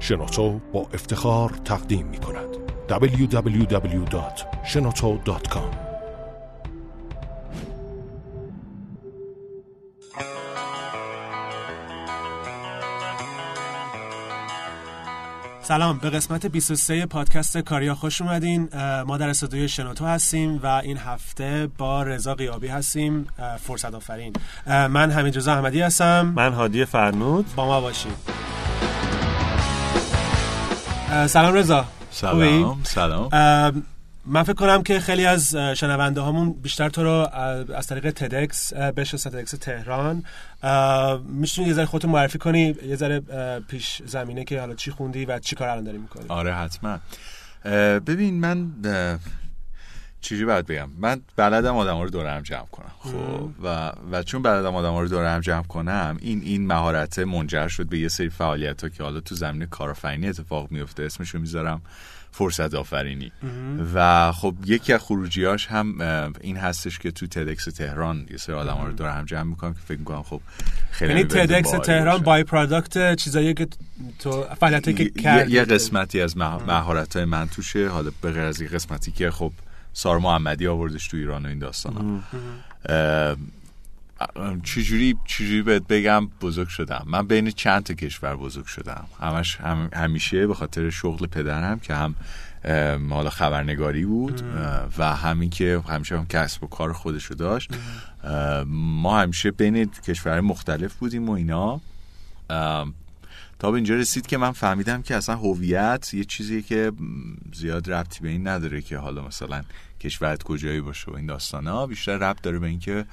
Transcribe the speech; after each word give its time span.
شنوتو 0.00 0.60
با 0.72 0.86
افتخار 0.94 1.50
تقدیم 1.64 2.06
می 2.06 2.18
کند 2.18 2.48
www.shenoto.com 2.88 5.74
سلام 15.62 15.98
به 15.98 16.10
قسمت 16.10 16.46
23 16.46 17.06
پادکست 17.06 17.58
کاریا 17.58 17.94
خوش 17.94 18.22
اومدین. 18.22 18.68
ما 19.06 19.18
در 19.18 19.28
استودیوی 19.28 19.68
شنوتو 19.68 20.06
هستیم 20.06 20.60
و 20.62 20.66
این 20.66 20.96
هفته 20.96 21.68
با 21.78 22.02
رضا 22.02 22.34
قیابی 22.34 22.68
هستیم. 22.68 23.26
فرصت 23.60 23.94
آفرین. 23.94 24.32
من 24.66 25.10
حمید 25.10 25.36
رضا 25.36 25.52
احمدی 25.52 25.80
هستم. 25.80 26.32
من 26.36 26.52
هادی 26.52 26.84
فرنود. 26.84 27.46
با 27.56 27.66
ما 27.66 27.80
باشید 27.80 28.12
سلام 31.14 31.54
رضا. 31.54 31.84
سلام 32.10 32.80
سلام. 32.82 33.28
من 34.26 34.42
فکر 34.42 34.52
کنم 34.54 34.82
که 34.82 35.00
خیلی 35.00 35.26
از 35.26 35.56
شنونده 35.56 36.20
هامون 36.20 36.52
بیشتر 36.52 36.88
تو 36.88 37.02
رو 37.02 37.28
از 37.74 37.86
طریق 37.86 38.10
تدکس 38.10 38.72
بشناسن 38.72 39.30
تدکس 39.30 39.50
تهران. 39.50 40.24
میشونی 41.28 41.68
یه 41.68 41.74
ذره 41.74 41.86
خودتو 41.86 42.08
معرفی 42.08 42.38
کنی؟ 42.38 42.76
یه 42.86 42.96
ذره 42.96 43.20
پیش 43.68 44.02
زمینه 44.06 44.44
که 44.44 44.60
حالا 44.60 44.74
چی 44.74 44.90
خوندی 44.90 45.24
و 45.24 45.38
چی 45.38 45.56
کار 45.56 45.68
الان 45.68 45.84
داری 45.84 45.98
می‌کنی؟ 45.98 46.24
آره 46.28 46.54
حتما. 46.54 46.98
ببین 48.00 48.40
من 48.40 48.70
چیزی 50.24 50.44
باید 50.44 50.66
بگم. 50.66 50.88
من 50.98 51.20
بلدم 51.36 51.76
آدم 51.76 52.00
رو 52.00 52.10
دورم 52.10 52.40
جمع 52.40 52.66
کنم. 52.72 52.92
خب. 52.98 53.50
و 53.62 53.92
و 54.12 54.22
چون 54.22 54.42
بلدم 54.42 54.74
آدم 54.74 54.96
رو 54.96 55.08
دورم 55.08 55.40
جمع 55.40 55.62
کنم 55.62 56.16
این 56.20 56.42
این 56.42 56.66
مهارت 56.66 57.18
منجر 57.18 57.68
شد 57.68 57.86
به 57.86 57.98
یه 57.98 58.08
سری 58.08 58.28
فعالیت 58.28 58.82
ها 58.82 58.88
که 58.88 59.02
حالا 59.02 59.20
تو 59.20 59.34
زمین 59.34 59.66
کارآفرینی 59.66 60.28
اتفاق 60.28 60.70
میفته 60.70 61.02
اسمشو 61.02 61.38
می‌ذارم 61.38 61.82
فرصت 62.32 62.74
آفرینی. 62.74 63.32
و 63.94 64.32
خب 64.32 64.54
یکی 64.66 64.92
از 64.92 65.00
خروجیاش 65.00 65.66
هم 65.66 65.98
این 66.40 66.56
هستش 66.56 66.98
که 66.98 67.10
تو 67.10 67.26
تدکس 67.26 67.64
تهران 67.64 68.26
یه 68.30 68.36
سری 68.36 68.54
آدم 68.54 68.84
رو 68.86 68.92
دور 68.92 69.08
هم 69.08 69.24
جمع 69.24 69.42
می‌کنم 69.42 69.74
که 69.74 69.80
فکر 69.80 69.98
می‌کنم 69.98 70.22
خب 70.22 70.40
خیلی 70.90 71.12
یعنی 71.12 71.24
تدکس 71.24 71.70
تهران 71.70 72.18
by-product 72.18 73.14
چیزایی 73.14 73.54
که 73.54 73.68
تو 74.18 74.44
فعالیتی 74.60 74.94
که 74.94 75.46
یه 75.48 75.64
قسمتی 75.64 76.20
از 76.20 76.36
مهارت 76.36 77.16
های 77.16 77.24
من 77.24 77.48
توشه. 77.48 77.88
حالا 77.88 78.10
به 78.20 78.32
غیر 78.32 78.42
از 78.42 78.62
قسمتی 78.62 79.12
که 79.12 79.30
خب 79.30 79.52
سار 79.96 80.18
محمدی 80.18 80.66
آوردش 80.66 81.08
تو 81.08 81.16
ایران 81.16 81.46
و 81.46 81.48
این 81.48 81.58
داستانا. 81.58 82.20
چجوری 84.64 85.16
چجوری 85.24 85.62
بهت 85.62 85.86
بگم 85.86 86.26
بزرگ 86.40 86.68
شدم. 86.68 87.04
من 87.06 87.26
بین 87.26 87.50
چند 87.50 87.82
تا 87.82 87.94
کشور 87.94 88.36
بزرگ 88.36 88.66
شدم. 88.66 89.06
همش 89.20 89.56
هم 89.56 89.88
همیشه 89.92 90.46
به 90.46 90.54
خاطر 90.54 90.90
شغل 90.90 91.26
پدرم 91.26 91.78
که 91.78 91.94
هم 91.94 92.14
حالا 93.10 93.30
خبرنگاری 93.30 94.04
بود 94.04 94.42
و 94.98 95.16
همین 95.16 95.50
که 95.50 95.82
همیشه 95.88 96.16
هم 96.16 96.26
کسب 96.26 96.64
و 96.64 96.66
کار 96.66 96.92
خودشو 96.92 97.34
داشت. 97.34 97.70
ما 98.66 99.20
همیشه 99.20 99.50
بین 99.50 99.84
کشورهای 99.84 100.40
مختلف 100.40 100.94
بودیم 100.94 101.28
و 101.28 101.32
اینا. 101.32 101.80
تا 103.58 103.70
به 103.70 103.74
اینجا 103.74 103.94
رسید 103.94 104.26
که 104.26 104.36
من 104.36 104.52
فهمیدم 104.52 105.02
که 105.02 105.16
اصلا 105.16 105.36
هویت 105.36 106.14
یه 106.14 106.24
چیزیه 106.24 106.62
که 106.62 106.92
زیاد 107.54 107.92
ربطی 107.92 108.20
به 108.20 108.28
این 108.28 108.48
نداره 108.48 108.82
که 108.82 108.98
حالا 108.98 109.26
مثلا 109.26 109.62
کشورت 110.00 110.42
کجایی 110.42 110.80
باشه 110.80 111.10
و 111.10 111.14
این 111.14 111.26
داستانا. 111.26 111.86
بیشتر 111.86 112.16
ربط 112.16 112.42
داره 112.42 112.58
به 112.58 112.66
اینکه 112.66 113.04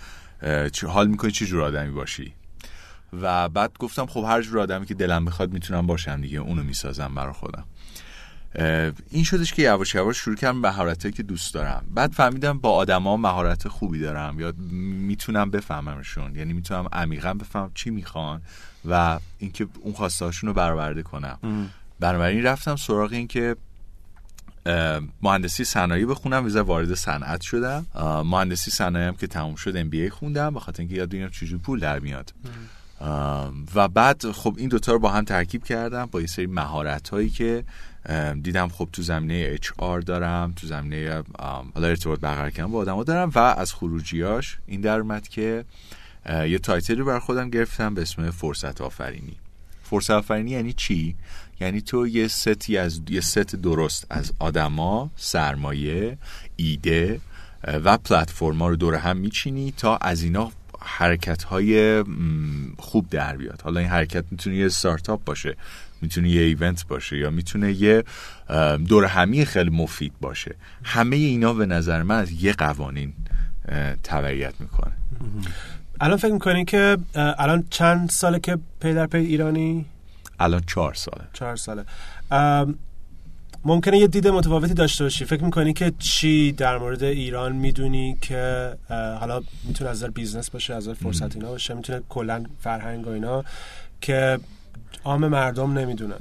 چه 0.73 0.87
حال 0.87 1.07
می‌کنی 1.07 1.31
چه 1.31 1.45
جور 1.45 1.61
آدمی 1.61 1.91
باشی. 1.91 2.33
و 3.21 3.49
بعد 3.49 3.71
گفتم 3.79 4.05
خب 4.05 4.25
هر 4.27 4.41
جور 4.41 4.59
آدمی 4.59 4.85
که 4.85 4.93
دلم 4.93 5.25
بخواد 5.25 5.53
می‌تونم 5.53 5.87
باشم 5.87 6.21
دیگه 6.21 6.39
اونو 6.39 6.63
می‌سازم 6.63 7.15
برای 7.15 7.33
خودم. 7.33 7.65
این 9.09 9.23
شدش 9.23 9.53
که 9.53 9.61
یواش 9.61 9.95
یواش 9.95 10.17
شروع 10.17 10.35
کردم 10.35 10.57
مهارتایی 10.57 11.13
که 11.13 11.23
دوست 11.23 11.53
دارم. 11.53 11.85
بعد 11.95 12.11
فهمیدم 12.11 12.59
با 12.59 12.71
آدما 12.71 13.17
مهارت 13.17 13.67
خوبی 13.67 13.99
دارم. 13.99 14.39
یا 14.39 14.53
می‌تونم 15.07 15.51
بفهممشون. 15.51 16.35
یعنی 16.35 16.53
می‌تونم 16.53 16.87
عمیقا 16.91 17.33
بفهمم 17.33 17.71
چی 17.73 17.89
می‌خوان. 17.89 18.41
و 18.85 19.19
اینکه 19.37 19.67
اون 19.81 19.93
خواستهاشون 19.93 20.47
رو 20.47 20.53
برآورده 20.53 21.03
کنم. 21.03 21.69
بنابراین 21.99 22.43
رفتم 22.43 22.75
سراغ 22.75 23.11
این 23.11 23.27
که 23.27 23.55
مهندسی 25.21 25.63
صنایع 25.63 26.05
بخونم 26.05 26.43
ویزا 26.43 26.63
وارد 26.63 26.93
صنعت 26.93 27.41
شدم. 27.41 27.85
مهندسی 28.25 28.71
صنایع 28.71 29.07
هم 29.07 29.15
که 29.15 29.27
تموم 29.27 29.55
شد 29.55 29.77
ام 29.77 29.89
بی 29.89 30.01
ای 30.01 30.09
خوندم 30.09 30.53
بخاطر 30.53 30.81
اینکه 30.81 30.95
یاد 30.95 31.09
بگیرم 31.09 31.29
چجوری 31.29 31.57
پول 31.57 31.79
در 31.79 31.99
میاد. 31.99 32.33
و 33.75 33.87
بعد 33.87 34.31
خب 34.31 34.55
این 34.57 34.69
دوتا 34.69 34.91
رو 34.91 34.99
با 34.99 35.11
هم 35.11 35.23
ترکیب 35.23 35.63
کردم 35.63 36.05
با 36.05 36.21
یه 36.21 36.27
سری 36.27 36.45
مهارت 36.45 37.09
هایی 37.09 37.29
که 37.29 37.63
دیدم 38.43 38.67
خب 38.67 38.89
تو 38.93 39.01
زمینه 39.01 39.47
HR 39.47 40.01
دارم 40.01 40.53
تو 40.55 40.67
زمینه 40.67 41.23
حالا 41.73 41.87
ارتباط 41.87 42.19
برقرار 42.19 42.49
کردن 42.49 42.71
با 42.71 42.79
آدما 42.79 43.03
دارم 43.03 43.31
و 43.35 43.39
از 43.39 43.73
خروجیاش 43.73 44.57
این 44.67 44.81
در 44.81 44.99
اومد 44.99 45.27
که 45.27 45.65
یه 46.29 46.59
title 46.59 46.97
رو 46.97 47.05
بر 47.05 47.19
خودم 47.19 47.49
گرفتم 47.49 47.93
به 47.93 48.01
اسم 48.01 48.31
فرصت 48.31 48.81
آفرینی. 48.81 49.35
فرصت 49.83 50.11
آفرینی 50.11 50.51
یعنی 50.51 50.73
چی؟ 50.73 51.15
یعنی 51.59 51.81
تو 51.81 52.07
یه 52.07 52.27
ستی 52.27 52.77
از 52.77 53.01
یه 53.09 53.21
ست 53.21 53.55
درست 53.55 54.07
از 54.09 54.33
آدما 54.39 55.11
سرمایه 55.15 56.17
ایده 56.55 57.21
و 57.63 57.97
پلتفرما 57.97 58.67
رو 58.67 58.75
دور 58.75 58.95
هم 58.95 59.17
میچینی 59.17 59.73
تا 59.77 59.97
از 59.97 60.23
اینا 60.23 60.51
حرکت 60.79 61.43
های 61.43 62.03
خوب 62.77 63.09
در 63.09 63.37
بیاد. 63.37 63.61
حالا 63.61 63.79
این 63.79 63.89
حرکت 63.89 64.25
می‌تونه 64.31 64.55
یه 64.55 64.65
استارتاپ 64.65 65.23
باشه 65.23 65.57
می‌تونه 66.01 66.29
یه 66.29 66.41
event 66.41 66.87
باشه 66.87 67.17
یا 67.17 67.29
می‌تونه 67.29 67.73
یه 67.73 68.03
دور 68.87 69.05
همی 69.05 69.45
خیلی 69.45 69.69
مفید 69.69 70.13
باشه. 70.21 70.55
همه 70.83 71.15
اینا 71.15 71.53
به 71.53 71.65
نظر 71.65 72.03
من 72.03 72.19
از 72.19 72.31
یه 72.31 72.53
قوانین 72.53 73.13
تبعیت 74.03 74.53
می‌کنه. 74.59 74.93
الان 76.03 76.17
فکر 76.17 76.33
می‌کنی 76.33 76.65
که 76.65 76.97
الان 77.15 77.63
چند 77.69 78.09
ساله 78.09 78.39
که 78.39 78.57
پی 78.79 78.93
در 78.93 79.07
پی 79.07 79.17
ایرانی؟ 79.17 79.85
الان 80.39 80.63
چهار 80.67 80.93
ساله. 80.93 81.23
چهار 81.33 81.55
ساله. 81.55 81.85
ممکنه 83.65 83.97
یه 83.97 84.07
دید 84.07 84.27
متفاوتی 84.27 84.73
داشته 84.73 85.03
باشی. 85.03 85.25
فکر 85.25 85.43
می‌کنی 85.43 85.73
که 85.73 85.93
چی 85.99 86.51
در 86.51 86.77
مورد 86.77 87.03
ایران 87.03 87.55
می‌دونی 87.55 88.17
که 88.21 88.73
حالا 88.89 89.41
می‌تونه 89.63 89.89
از 89.89 90.03
business 90.03 90.49
باشه 90.49 90.73
از 90.73 90.89
فرصت 90.89 91.35
اینا 91.35 91.49
باشه 91.49 91.73
می‌تونه 91.73 92.01
کلا 92.09 92.43
فرهنگ 92.59 93.07
و 93.07 93.09
اینا 93.09 93.43
که 94.01 94.39
عام 95.03 95.27
مردم 95.27 95.77
نمی‌دونن. 95.77 96.19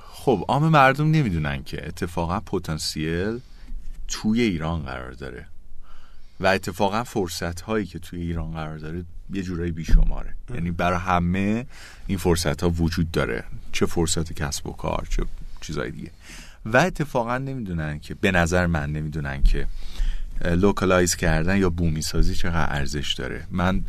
خب 0.00 0.44
عام 0.48 0.68
مردم 0.68 1.10
نمی‌دونن 1.10 1.64
که 1.64 1.86
اتفاقا 1.86 2.40
پتانسیل 2.40 3.40
توی 4.08 4.40
ایران 4.40 4.82
قرار 4.82 5.12
داره. 5.12 5.46
و 6.40 6.46
اتفاقا 6.46 7.04
فرصت 7.04 7.60
هایی 7.60 7.86
که 7.86 7.98
توی 7.98 8.20
ایران 8.20 8.52
قرار 8.52 8.78
داره 8.78 9.04
یه 9.32 9.42
جورایی 9.42 9.72
بیشماره. 9.72 10.34
یعنی 10.54 10.70
برای 10.70 10.98
همه 10.98 11.66
این 12.06 12.18
فرصت 12.18 12.62
ها 12.62 12.70
وجود 12.70 13.10
داره. 13.10 13.44
چه 13.72 13.86
فرصت 13.86 14.32
کسب 14.32 14.66
و 14.66 14.72
کار 14.72 15.06
چه 15.10 15.22
چیزای 15.60 15.90
دیگه. 15.90 16.10
و 16.66 16.76
اتفاقا 16.76 17.38
نمی‌دونن 17.38 17.98
که 17.98 18.14
به 18.14 18.30
نظر 18.30 18.66
من 18.66 18.92
نمی‌دونن 18.92 19.42
که 19.42 19.66
localize 20.44 21.14
کردن 21.14 21.58
یا 21.58 21.70
بومی 21.70 22.02
سازی 22.02 22.34
چقدر 22.34 22.76
ارزش 22.76 23.14
داره. 23.14 23.46
من 23.50 23.82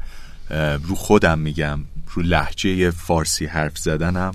رو 0.83 0.95
خودم 0.95 1.39
میگم 1.39 1.79
رو 2.13 2.21
لحجه 2.21 2.91
فارسی 2.91 3.45
حرف 3.45 3.77
زدنم 3.77 4.31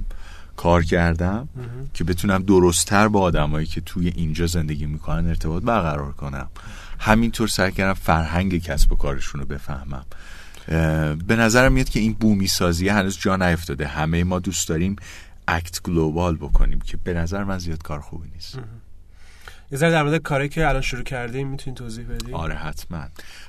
کار 0.63 0.85
کردم 0.85 1.49
که 1.95 2.05
بتونم 2.05 2.43
درستتر 2.43 3.09
با 3.09 3.21
آدمایی 3.21 3.67
که 3.67 3.81
توی 3.81 4.09
اینجا 4.09 4.47
زندگی 4.47 4.87
می‌کنن 4.87 5.27
ارتباط 5.27 5.63
برقرار 5.63 6.13
کنم. 6.13 6.49
همینطور 6.99 7.49
سعی 7.49 7.73
کردم 7.73 7.93
فرهنگ 7.93 8.59
کسب 8.59 8.93
و 8.93 8.97
کارشون 8.97 9.41
رو 9.41 9.47
بفهمم. 9.47 10.05
به 11.27 11.37
نظرم 11.37 11.73
میاد 11.73 11.89
که 11.89 12.01
این 12.01 12.13
بومی 12.13 12.47
سازی 12.47 12.89
هنوز 12.89 13.19
جا 13.19 13.37
نیفتاده. 13.37 13.87
همه 13.87 14.25
ما 14.25 14.39
دوست 14.39 14.69
داریم 14.69 14.97
اکت 15.49 15.83
گلوبال 15.83 16.37
بکنیم 16.37 16.81
که 16.81 16.97
به 16.97 17.15
نظر 17.15 17.45
من 17.45 17.59
زیاد 17.59 17.83
کار 17.83 18.01
خوبی 18.01 18.29
نیست. 18.35 18.59
یه 19.73 19.79
ذره 19.79 19.91
در 19.91 20.03
مورد 20.03 20.23
کاری 20.23 20.49
که 20.49 20.69
الان 20.69 20.83
شروع 20.83 21.03
کردیم 21.03 21.49
می‌تونی 21.49 21.77
توضیح 21.77 22.05
بدی؟ 22.07 22.33
آره 22.33 22.55
حتما. 22.55 23.05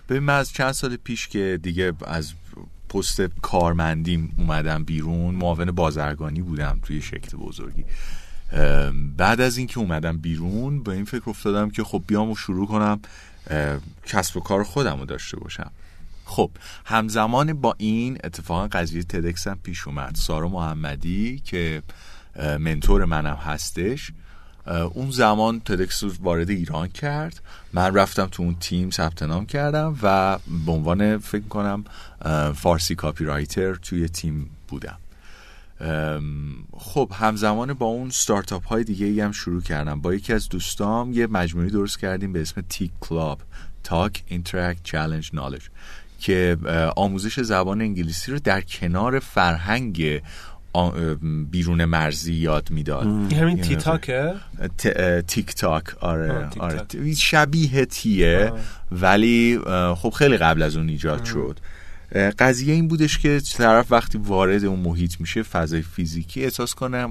ببین 0.09 0.23
من 0.23 0.37
از 0.37 0.51
چند 0.51 0.71
سال 0.71 0.95
پیش 0.95 1.27
که 1.27 1.59
دیگه 1.63 1.93
از 2.07 2.33
پست 2.93 3.21
کارمندیم 3.21 4.35
اومدم 4.37 4.83
بیرون. 4.83 5.35
معاون 5.35 5.71
بازرگانی 5.71 6.41
بودم 6.41 6.79
توی 6.83 7.01
شرکت 7.01 7.35
بزرگی. 7.35 7.85
بعد 9.17 9.41
از 9.41 9.57
اینکه 9.57 9.79
اومدم 9.79 10.17
بیرون 10.17 10.83
به 10.83 10.91
این 10.91 11.05
فکر 11.05 11.29
افتادم 11.29 11.69
که 11.69 11.83
خب 11.83 12.03
بیام 12.07 12.31
و 12.31 12.35
شروع 12.35 12.67
کنم 12.67 12.99
کسب 14.05 14.37
و 14.37 14.39
کار 14.39 14.63
خودم 14.63 14.99
رو 14.99 15.05
داشته 15.05 15.37
باشم. 15.37 15.71
خب 16.25 16.51
همزمان 16.85 17.53
با 17.53 17.75
این 17.77 18.17
اتفاقا 18.23 18.67
قضیه 18.67 19.03
تدکس 19.03 19.47
هم 19.47 19.59
پیش 19.63 19.87
اومد. 19.87 20.15
سارا 20.15 20.49
محمدی 20.49 21.39
که 21.39 21.83
منتور 22.59 23.05
منم 23.05 23.35
هستش 23.35 24.11
اون 24.65 25.11
زمان 25.11 25.59
تدکس 25.59 26.03
رو 26.03 26.11
وارد 26.21 26.49
ایران 26.49 26.87
کرد. 26.87 27.41
من 27.73 27.95
رفتم 27.95 28.25
تو 28.25 28.43
اون 28.43 28.55
تیم 28.59 28.89
ثبت 28.89 29.23
نام 29.23 29.45
کردم 29.45 29.97
و 30.03 30.37
به 30.65 30.71
عنوان 30.71 31.17
فکر 31.17 31.47
کنم 31.47 31.83
فارسی 32.55 32.95
copywriter 32.95 33.75
توی 33.75 34.09
تیم 34.09 34.49
بودم. 34.67 34.97
خب 36.77 37.11
همزمان 37.13 37.73
با 37.73 37.85
اون 37.85 38.09
استارتاپ 38.09 38.67
های 38.67 38.83
دیگه 38.83 39.25
هم 39.25 39.31
شروع 39.31 39.61
کردم. 39.61 40.01
با 40.01 40.13
یکی 40.13 40.33
از 40.33 40.49
دوستام 40.49 41.13
یه 41.13 41.27
مجموعی 41.27 41.69
درست 41.69 41.99
کردیم 41.99 42.33
به 42.33 42.41
اسم 42.41 42.61
تیک 42.69 42.91
کلاب 42.99 43.41
talk 43.83 44.23
interact 44.27 44.83
challenge 44.83 45.33
knowledge 45.33 45.61
که 46.19 46.57
آموزش 46.95 47.39
زبان 47.39 47.81
انگلیسی 47.81 48.31
رو 48.31 48.39
در 48.39 48.61
کنار 48.61 49.19
فرهنگ 49.19 50.21
بیرون 51.51 51.85
مرزی 51.85 52.33
یاد 52.33 52.71
می‌داد. 52.71 53.33
همین 53.33 53.61
تی 53.61 53.75
تاکه؟ 53.75 54.33
تیک 55.27 55.55
تاک. 55.55 55.83
آره, 55.99 56.49
آره. 56.59 56.85
شبیه 57.17 57.85
تیه 57.85 58.51
ولی 58.91 59.59
خب 59.95 60.09
خیلی 60.09 60.37
قبل 60.37 60.61
از 60.61 60.77
اون 60.77 60.89
ایجاد 60.89 61.25
شد. 61.25 61.59
قضیه 62.39 62.73
این 62.73 62.87
بودش 62.87 63.17
که 63.17 63.41
طرف 63.53 63.91
وقتی 63.91 64.17
وارد 64.17 64.65
اون 64.65 64.79
محیط 64.79 65.19
میشه 65.19 65.43
فضای 65.43 65.81
فیزیکی 65.81 66.43
احساس 66.43 66.73
کنه 66.73 67.07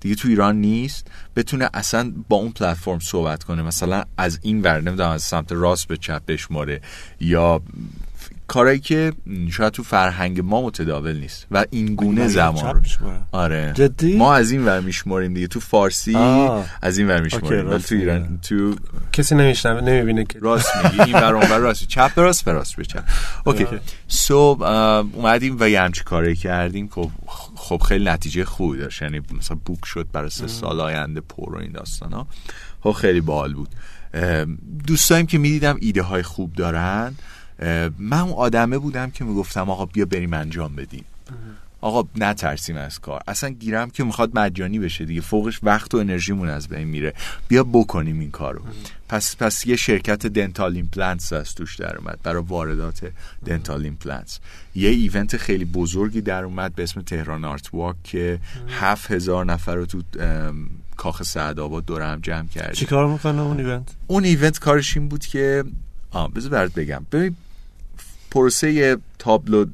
دیگه 0.00 0.14
تو 0.14 0.28
ایران 0.28 0.56
نیست 0.56 1.06
بتونه 1.36 1.68
اصلا 1.74 2.12
با 2.28 2.36
اون 2.36 2.52
پلتفرم 2.52 2.98
صحبت 2.98 3.44
کنه. 3.44 3.62
مثلا 3.62 4.04
از 4.16 4.38
این 4.42 4.62
ور 4.62 4.80
نمی‌دونم 4.80 5.10
از 5.10 5.22
سمت 5.22 5.52
راست 5.52 5.88
به 5.88 5.96
چپ 5.96 6.22
بشماره 6.26 6.80
یا 7.20 7.62
کارایی 8.52 8.78
که 8.78 9.12
شاید 9.50 9.72
تو 9.72 9.82
فرهنگ 9.82 10.40
ما 10.40 10.62
متداول 10.62 11.16
نیست 11.16 11.46
و 11.50 11.64
این 11.70 11.94
گونه 11.94 12.28
زمان 12.28 12.82
آره. 13.32 13.72
جدی؟ 13.74 14.16
ما 14.16 14.34
از 14.34 14.50
این 14.50 14.64
ور 14.64 14.80
میشماریم 14.80 15.34
دیگه. 15.34 15.46
تو 15.46 15.60
فارسی 15.60 16.16
آه. 16.16 16.66
از 16.82 16.98
این 16.98 17.08
ور 17.08 17.20
میشماریم. 17.20 17.70
ولی 17.70 17.82
تو 17.82 17.94
ایران 17.94 18.38
تو 18.42 18.74
کسی 19.12 19.34
نمیشنوه 19.34 19.80
نمی‌بینه 19.80 20.24
که 20.24 20.38
راست 20.38 20.68
میگی. 20.84 21.00
این 21.00 21.14
ور 21.14 21.34
اون 21.34 21.50
ور 21.50 21.58
راست. 21.58 21.88
چپ 21.88 22.12
راست 22.16 22.44
به 22.44 22.52
راست 22.52 22.76
به 22.76 22.84
چپ. 22.84 23.04
اوکی. 23.44 23.66
سو 24.08 24.34
اومدیم 24.34 25.56
و 25.60 25.68
یه 25.68 25.80
همچی 25.80 26.04
کاری 26.04 26.36
کردیم. 26.36 26.88
خب 26.88 27.10
خب 27.56 27.82
خیلی 27.88 28.04
نتیجه 28.04 28.44
خوبی 28.44 28.78
داشت. 28.78 29.02
یعنی 29.02 29.20
مثلا 29.38 29.58
بوک 29.64 29.84
شد 29.84 30.06
برای 30.12 30.30
سه 30.30 30.46
سال 30.46 30.80
آینده 30.80 31.20
پر 31.20 31.54
و 31.54 31.58
این 31.58 31.72
داستان 31.72 32.12
ها 32.12 32.26
خب 32.80 32.92
خیلی 32.92 33.20
باحال 33.20 33.54
بود. 33.54 33.68
دوستایم 34.86 35.26
که 35.26 35.38
می‌دیدم 35.38 35.76
ایده 35.80 36.02
های 36.02 36.22
خوب 36.22 36.52
دارن. 36.52 37.14
من 37.98 38.20
اون 38.20 38.32
آدمه 38.32 38.78
بودم 38.78 39.10
که 39.10 39.24
می‌گفتم 39.24 39.70
آقا 39.70 39.86
بیا 39.86 40.04
بریم 40.04 40.34
انجام 40.34 40.76
بدیم. 40.76 41.04
آقا 41.80 42.08
نترسیم 42.16 42.76
از 42.76 42.98
کار. 42.98 43.22
اصلا 43.26 43.50
گیرم 43.50 43.90
که 43.90 44.04
می‌خواد 44.04 44.38
مجانی 44.38 44.78
بشه 44.78 45.04
دیگه. 45.04 45.20
فوقش 45.20 45.60
وقت 45.62 45.94
و 45.94 45.98
انرژیمون 45.98 46.48
از 46.48 46.68
بین 46.68 46.88
میره. 46.88 47.14
بیا 47.48 47.64
بکنیم 47.64 48.20
این 48.20 48.30
کارو. 48.30 48.60
پس 49.08 49.36
پس 49.36 49.66
یه 49.66 49.76
شرکت 49.76 50.26
dental 50.26 50.76
implants 50.76 51.32
از 51.32 51.54
توش 51.54 51.76
در 51.76 51.96
اومد 51.96 52.18
برای 52.22 52.42
واردات 52.42 53.12
dental 53.46 53.84
implants. 53.84 54.38
یه 54.74 54.90
event 54.90 55.36
خیلی 55.36 55.64
بزرگی 55.64 56.20
در 56.20 56.44
اومد 56.44 56.74
به 56.74 56.82
اسم 56.82 57.02
تهران 57.02 57.44
آرت 57.44 57.74
واک 57.74 57.96
که 58.04 58.38
هفت 58.68 59.10
هزار 59.10 59.44
نفر 59.44 59.74
رو 59.74 59.86
تو 59.86 60.02
کاخ 60.96 61.22
سعد 61.22 61.60
آباد 61.60 61.84
دور 61.84 62.02
هم 62.02 62.20
جمع 62.20 62.48
کرد 62.48 62.74
چی 62.74 62.86
کار 62.86 63.12
می‌کنه 63.12 63.42
اون 63.42 63.58
ایونت؟ 63.58 63.88
اون 64.06 64.24
ایونت 64.24 64.58
کارش 64.58 64.96
این 64.96 65.08
بود 65.08 65.26
که 65.26 65.64
آه 66.10 66.32
بذار 66.32 66.50
برات 66.50 66.74
بگم. 66.74 67.06
ببین 67.12 67.36
پروسه 68.32 68.96
تابلو, 69.18 69.66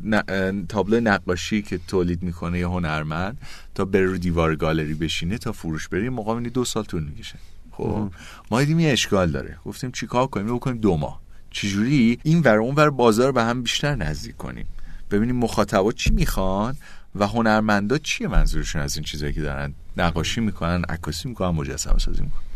تابلو 0.68 1.00
نقاشی 1.00 1.62
که 1.62 1.80
تولید 1.88 2.22
می‌کنه 2.22 2.58
یه 2.58 2.66
هنرمند 2.66 3.38
تا 3.74 3.84
بره 3.84 4.06
رو 4.06 4.18
دیوار 4.18 4.56
گالری 4.56 4.94
بشینه 4.94 5.38
تا 5.38 5.52
فروش 5.52 5.88
بره 5.88 6.10
مقام 6.10 6.42
دو 6.42 6.64
سال 6.64 6.84
طول 6.84 7.04
می‌کشه. 7.04 7.38
خب 7.70 8.10
ما 8.50 8.60
دیدیم 8.60 8.80
یه 8.80 8.92
اشکال 8.92 9.30
داره. 9.30 9.56
گفتیم 9.64 9.90
چیکار 9.90 10.26
کنیم؟ 10.26 10.56
بکنیم 10.56 10.76
دو 10.78 10.96
ماه. 10.96 11.20
چجوری؟ 11.50 12.18
این 12.22 12.40
ور 12.40 12.56
اون 12.56 12.74
ور 12.74 12.90
بازار 12.90 13.32
به 13.32 13.42
هم 13.42 13.62
بیشتر 13.62 13.94
نزدیک 13.94 14.36
کنیم. 14.36 14.66
ببینیم 15.10 15.36
مخاطبا 15.36 15.92
چی 15.92 16.10
می‌خوان 16.10 16.76
و 17.14 17.26
هنرمندا 17.26 17.98
چیه 17.98 18.28
منظورشون 18.28 18.82
از 18.82 18.96
این 18.96 19.04
چیزایی 19.04 19.32
که 19.32 19.40
دارن 19.40 19.74
نقاشی 19.96 20.40
می‌کنن 20.40 20.82
عکاسی 20.88 21.28
می‌کنن 21.28 21.48
مجسمه 21.48 21.98
سازی 21.98 22.22
می‌کنن. 22.22 22.47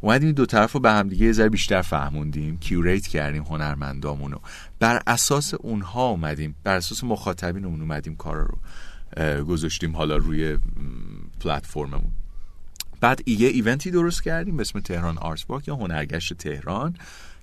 اومدیم 0.00 0.32
دو 0.32 0.46
طرف 0.46 0.72
رو 0.72 0.80
به 0.80 0.90
هم 0.90 1.08
دیگه 1.08 1.26
یه 1.26 1.32
ذره 1.32 1.48
بیشتر 1.48 1.82
فهموندیم 1.82 2.58
curate 2.58 3.06
کردیم 3.06 3.42
هنرمندامونو. 3.42 4.38
بر 4.78 5.02
اساس 5.06 5.54
اونها 5.54 6.08
اومدیم 6.08 6.54
بر 6.64 6.76
اساس 6.76 7.04
مخاطبینمون 7.04 7.80
اومدیم 7.80 8.16
کارا 8.16 8.48
رو 9.16 9.44
گذاشتیم 9.44 9.96
حالا 9.96 10.16
روی 10.16 10.58
پلتفرممون. 11.40 12.12
بعد 13.00 13.28
یه 13.28 13.48
event 13.48 13.83
ی 13.83 13.90
درست 13.90 14.22
کردیم 14.22 14.56
به 14.56 14.60
اسم 14.60 14.80
تهران 14.80 15.18
آرت 15.18 15.44
یا 15.66 15.76
هنرگشت 15.76 16.34
تهران 16.34 16.96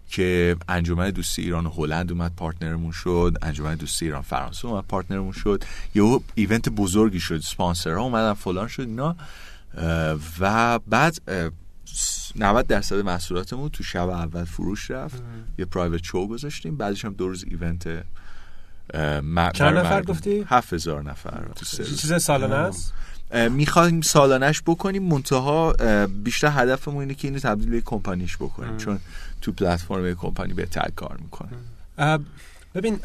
که 0.09 0.55
انجمن 0.69 1.09
دوستی 1.09 1.41
ایران 1.41 1.65
و 1.65 1.69
هلند 1.69 2.11
اومد 2.11 2.35
partner 2.35 2.75
مون 2.75 2.91
شد. 2.91 3.37
انجمن 3.41 3.75
دوستی 3.75 4.05
ایران 4.05 4.21
فرانسه 4.21 4.67
اومد 4.67 4.83
partner 4.87 5.18
مون 5.18 5.31
شد. 5.31 5.63
یه 5.95 6.19
ایونت 6.35 6.69
بزرگی 6.69 7.19
شد 7.19 7.39
سپانسرها 7.39 8.01
اومدن 8.01 8.33
فلان 8.33 8.67
شد 8.67 8.87
اینا. 8.87 9.15
و 10.39 10.79
بعد 10.79 11.21
90 12.35 12.67
درصد 12.67 12.95
محصولاتمون 12.95 13.69
تو 13.69 13.83
شب 13.83 14.09
اول 14.09 14.43
فروش 14.43 14.91
رفت. 14.91 15.23
یه 15.57 15.65
پرایوت 15.65 16.03
شو 16.03 16.27
گذاشتیم. 16.27 16.77
بعدش 16.77 17.05
هم 17.05 17.13
دو 17.13 17.27
روز 17.27 17.45
ایونت 17.47 17.83
چند 19.53 19.77
نفر 19.77 20.03
گفتی؟ 20.03 20.45
هفت 20.47 20.73
هزار 20.73 21.03
نفر. 21.03 21.43
تو 21.55 21.65
چیز 21.83 22.13
سالانه 22.13 22.55
است؟ 22.55 22.93
می‌خوایم 23.51 24.01
سالانش 24.01 24.61
بکنیم. 24.61 25.03
منتها 25.03 25.73
بیشتر 26.23 26.51
هدفمون 26.51 26.99
اینه 26.99 27.13
که 27.13 27.27
اینو 27.27 27.39
تبدیل 27.39 27.69
به 27.69 27.81
کمپانیش 27.81 28.37
بکنیم. 28.37 28.77
چون 28.77 28.99
تو 29.41 29.51
پلتفرم 29.51 30.13
کمپانی 30.13 30.53
بهتر 30.53 30.89
کار 30.95 31.17
می‌کنه. 31.21 31.49
ببین 32.75 32.99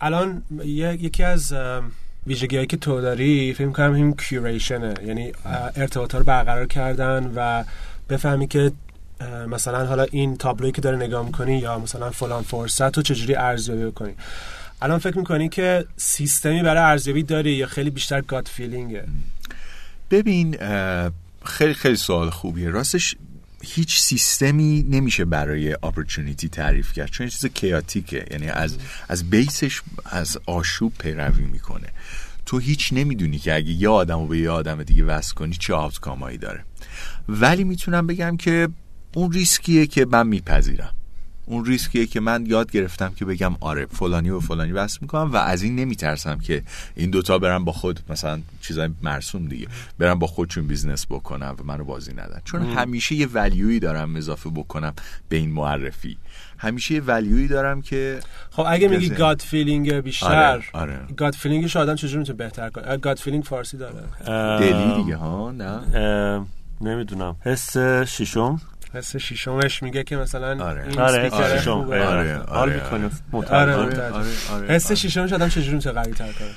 الان 0.00 0.42
یکی 0.64 1.22
از 1.22 1.54
ویژگی 2.26 2.56
هایی 2.56 2.66
که 2.66 2.76
تو 2.76 3.00
داری 3.00 3.54
فکر 3.54 3.70
کنم 3.70 3.92
این 3.92 4.16
کیوریشنه 4.16 4.94
یعنی 5.06 5.32
ارتباط 5.76 6.14
رو 6.14 6.24
برقرار 6.24 6.66
کردن 6.66 7.32
و 7.36 7.64
بفهمی 8.08 8.48
که 8.48 8.72
مثلا 9.48 9.86
حالا 9.86 10.02
این 10.02 10.36
تابلویی 10.36 10.72
که 10.72 10.80
داره 10.80 10.96
نگاه 10.96 11.26
می‌کنی 11.26 11.58
یا 11.58 11.78
مثلا 11.78 12.10
فلان 12.10 12.42
فرصت 12.42 12.96
رو 12.96 13.02
چجوری 13.02 13.34
ارزیابی 13.34 13.92
کنی 13.92 14.12
الان 14.82 14.98
فکر 14.98 15.18
می‌کنی 15.18 15.48
که 15.48 15.84
سیستمی 15.96 16.62
برای 16.62 16.82
ارزیابی 16.82 17.22
داری 17.22 17.50
یا 17.50 17.66
خیلی 17.66 17.90
بیشتر 17.90 18.20
گاد 18.20 18.48
فیلینگه؟ 18.48 19.04
ببین 20.10 20.56
خیلی 21.44 21.74
خیلی 21.74 21.96
سوال 21.96 22.30
خوبیه. 22.30 22.70
راستش 22.70 23.16
هیچ 23.64 24.00
سیستمی 24.00 24.86
نمیشه 24.88 25.24
برای 25.24 25.72
اپورتونیتی 25.72 26.48
تعریف 26.48 26.92
کرد 26.92 27.10
چون 27.10 27.28
چیز 27.28 27.46
کیاتیکه 27.46 28.26
یعنی 28.30 28.48
از 28.48 28.78
از 29.08 29.30
base 29.30 29.65
ش 29.65 29.82
از 30.04 30.38
آشوب 30.46 30.92
پیروی 30.98 31.44
می‌کنه. 31.44 31.88
تو 32.46 32.58
هیچ 32.58 32.92
نمی‌دونی 32.92 33.38
که 33.38 33.54
اگه 33.54 33.70
یه 33.70 33.88
آدم 33.88 34.20
رو 34.20 34.26
به 34.26 34.38
یه 34.38 34.50
آدم 34.50 34.82
دیگه 34.82 35.04
وصل 35.04 35.34
کنی 35.34 35.54
چه 35.54 35.74
outcome 35.74 36.24
ایی 36.24 36.38
داره. 36.38 36.64
ولی 37.28 37.64
می‌تونم 37.64 38.06
بگم 38.06 38.36
که 38.36 38.68
اون 39.14 39.32
ریسکیه 39.32 39.86
که 39.86 40.06
من 40.10 40.26
میپذیرم. 40.26 40.90
اون 41.46 41.64
ریسکیه 41.64 42.06
که 42.06 42.20
من 42.20 42.46
یاد 42.46 42.70
گرفتم 42.70 43.12
که 43.16 43.24
بگم 43.24 43.56
آره 43.60 43.86
فلانی 43.86 44.30
و 44.30 44.40
فلانی 44.40 44.72
وصل 44.72 44.98
می‌کنم 45.00 45.32
و 45.32 45.36
از 45.36 45.62
این 45.62 45.76
نمیترسم 45.76 46.38
که 46.38 46.62
این 46.94 47.10
دوتا 47.10 47.38
برم 47.38 47.64
با 47.64 47.72
خود 47.72 48.00
مثلا 48.08 48.40
چیزای 48.60 48.90
مرسوم 49.02 49.48
دیگه 49.48 49.66
برم 49.98 50.18
با 50.18 50.26
خودشون 50.26 50.66
business 50.66 51.06
بکنم 51.06 51.56
و 51.58 51.64
منو 51.64 51.84
بازی 51.84 52.12
ندن. 52.12 52.40
چون 52.44 52.62
همیشه 52.62 53.14
یه 53.14 53.26
value 53.26 53.71
ی 53.71 53.80
دارم 53.80 54.16
اضافه 54.16 54.50
بکنم 54.50 54.94
به 55.28 55.36
این 55.36 55.50
معرفی. 55.50 56.16
همیشه 56.58 56.94
یه 56.94 57.00
value 57.00 57.40
ی 57.40 57.48
دارم 57.48 57.82
که 57.82 58.20
خب 58.50 58.64
اگه 58.68 58.88
میگی 58.88 59.08
gut 59.08 59.40
feeling 59.40 59.92
بیشتر 59.92 60.64
آره. 60.72 61.00
gut 61.16 61.34
feeling 61.34 61.67
ش 61.67 61.76
آدم 61.76 61.94
چجوری 61.94 62.18
می‌تونه 62.18 62.38
بهتر 62.38 62.70
کنه؟ 62.70 62.96
gut 62.96 63.16
feeling 63.16 63.44
فارسی 63.44 63.76
داره. 63.76 64.04
دلی 64.58 65.02
دیگه 65.02 65.16
ها 65.16 65.50
نه. 65.50 66.46
نمی‌دونم 66.82 67.36
حس 67.40 67.76
ششم 68.06 68.60
حس 68.94 69.16
ششمش 69.16 69.82
میگه 69.82 70.04
که 70.04 70.16
مثلا 70.16 70.64
آره. 70.64 70.88
این 70.88 71.00
آره 71.00 71.30
آره. 71.30 71.58
ششم 71.58 71.70
آره. 71.70 72.06
آره. 72.06 72.38
آره. 72.38 72.82
آره. 72.82 74.30
آره. 74.52 74.68
حس 74.68 74.92
ششمش 74.92 75.32
آدم 75.32 75.48
چجوری 75.48 75.74
می‌تونه 75.74 76.02
قوی 76.02 76.12
تر 76.12 76.32
کنه 76.32 76.48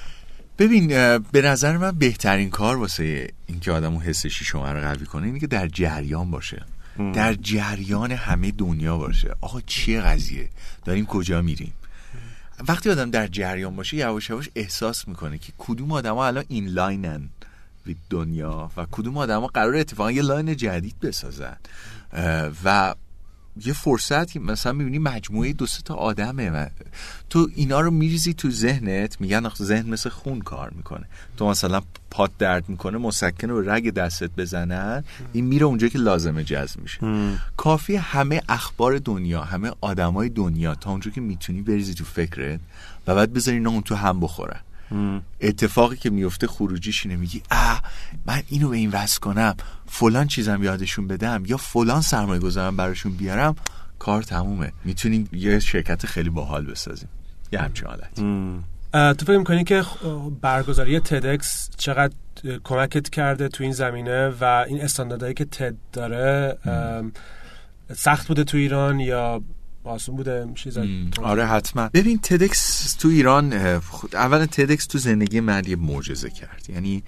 ببین 0.58 0.88
به 1.18 1.42
نظر 1.42 1.78
من 1.78 1.92
بهترین 1.92 2.50
کار 2.50 2.76
واسه 2.76 3.28
اینکه 3.48 3.72
آدم 3.72 3.94
اون 3.94 4.02
حس 4.02 4.26
شیشم 4.26 4.60
رو 4.60 4.82
قوی 4.82 5.06
کنه 5.06 5.26
اینه 5.26 5.40
که 5.40 5.48
در 5.48 5.68
جریان 5.68 6.32
باشه 6.32 6.62
در 7.14 7.34
جریان 7.34 8.12
همه 8.12 8.52
دنیا 8.52 8.98
باشه 8.98 9.36
آقا 9.42 9.62
چیه 9.62 10.02
قضیه 10.02 10.50
داریم 10.86 11.06
کجا 11.06 11.42
میریم 11.42 11.74
وقتی 12.68 12.90
آدم 12.90 13.12
در 13.12 13.28
جریان 13.28 13.76
باشه 13.76 13.98
یواش 13.98 14.30
یواش 14.30 14.50
احساس 14.56 15.08
می‌کنه 15.08 15.38
که 15.38 15.54
کدوم 15.58 15.92
آدما 15.92 16.28
الان 16.28 16.44
این 16.48 16.68
line 16.68 17.17
ن 17.17 17.30
دنیا 18.10 18.72
و 18.78 18.86
کدوم 18.92 19.18
آدما 19.18 19.48
قرار 19.48 19.76
اتفاقا 19.76 20.12
یه 20.12 20.22
line 20.22 20.56
جدید 20.56 21.00
بسازن. 21.00 21.58
و 22.64 22.96
یه 23.66 23.74
فرصت 23.74 24.38
مثلا 24.38 24.74
می‌بینی 24.74 25.00
مجموعه 25.00 25.54
دو 25.54 25.66
تا 25.86 25.94
آدمه 25.94 26.50
و 26.50 26.68
تو 27.30 27.50
اینا 27.56 27.80
رو 27.82 27.92
میریزی 27.92 28.34
تو 28.34 28.52
ذهنت 28.52 29.22
میگن 29.22 29.50
ذهن 29.50 29.90
مثل 29.90 30.10
خون 30.10 30.40
کار 30.40 30.70
می‌کنه. 30.70 31.06
تو 31.38 31.50
مثلا 31.50 31.82
پات 32.12 32.32
درد 32.38 32.70
می‌کنه 32.70 32.98
مسکن 32.98 33.50
رو 33.50 33.70
رگ 33.70 33.94
دستت 33.94 34.30
بزنن 34.38 35.04
این 35.34 35.46
میره 35.46 35.66
اونجا 35.66 35.88
که 35.88 36.00
لازمه 36.00 36.44
جذب 36.44 36.80
میشه. 36.80 37.00
کافی 37.58 37.96
همه 37.96 38.42
اخبار 38.50 38.98
دنیا 38.98 39.42
همه 39.42 39.72
آدمای 39.82 40.30
دنیا 40.30 40.76
تا 40.76 40.92
اونجا 40.92 41.12
که 41.12 41.22
می‌تونی 41.22 41.62
بریزی 41.62 41.94
تو 41.94 42.04
فکرت 42.04 42.60
و 43.08 43.16
بعد 43.16 43.34
بذاری 43.34 43.66
اون 43.66 43.82
تو 43.82 43.96
هم 43.96 44.20
بخورن. 44.20 44.60
اتفاقی 45.42 45.96
که 45.96 46.10
میفته 46.10 46.48
خروجیش 46.48 47.06
اینه 47.06 47.18
میگی 47.18 47.42
اه 47.52 47.84
من 48.26 48.42
اینو 48.50 48.70
به 48.70 48.78
این 48.78 48.92
وصل 48.92 49.20
کنم 49.20 49.56
فلان 49.86 50.28
چیزم 50.28 50.64
یادشون 50.64 51.08
بدم 51.08 51.44
یا 51.48 51.58
فلان 51.58 52.02
سرمایه 52.02 52.40
گذارم 52.40 52.78
براشون 52.78 53.12
بیارم 53.12 53.56
کار 54.00 54.24
تمومه. 54.24 54.72
می‌تونیم 54.86 55.30
یه 55.32 55.60
شرکت 55.60 56.06
خیلی 56.06 56.30
باحال 56.30 56.66
بسازیم. 56.66 57.10
یه 57.52 57.60
همچین 57.60 57.88
حالت 57.88 58.20
اه، 58.94 59.14
تو 59.14 59.26
فکر 59.26 59.38
می‌کنی 59.38 59.64
که 59.64 59.84
برگزاری 60.42 61.00
تدکس 61.00 61.70
چقدر 61.78 62.14
کمکت 62.64 63.10
کرده 63.10 63.48
تو 63.48 63.64
این 63.64 63.74
زمینه 63.74 64.30
و 64.30 64.66
این 64.68 64.82
استانداردهایی 64.82 65.34
که 65.34 65.46
تد 65.46 65.76
داره 65.94 66.58
سخت 67.94 68.28
بوده 68.28 68.44
تو 68.44 68.58
ایران 68.58 69.00
یا 69.00 69.42
آسون 69.86 70.16
بوده 70.16 70.46
م، 70.46 71.10
آره 71.24 71.46
حتما. 71.46 71.90
ببین 71.94 72.20
تدکس 72.24 72.94
تو 72.94 73.08
ایران 73.08 73.54
اولا 74.14 74.46
تدکس 74.46 74.86
تو 74.86 74.98
زندگی 74.98 75.40
من 75.40 75.64
یه 75.68 75.76
معجزه 75.76 76.30
کرد. 76.30 76.66
یعنی 76.70 77.04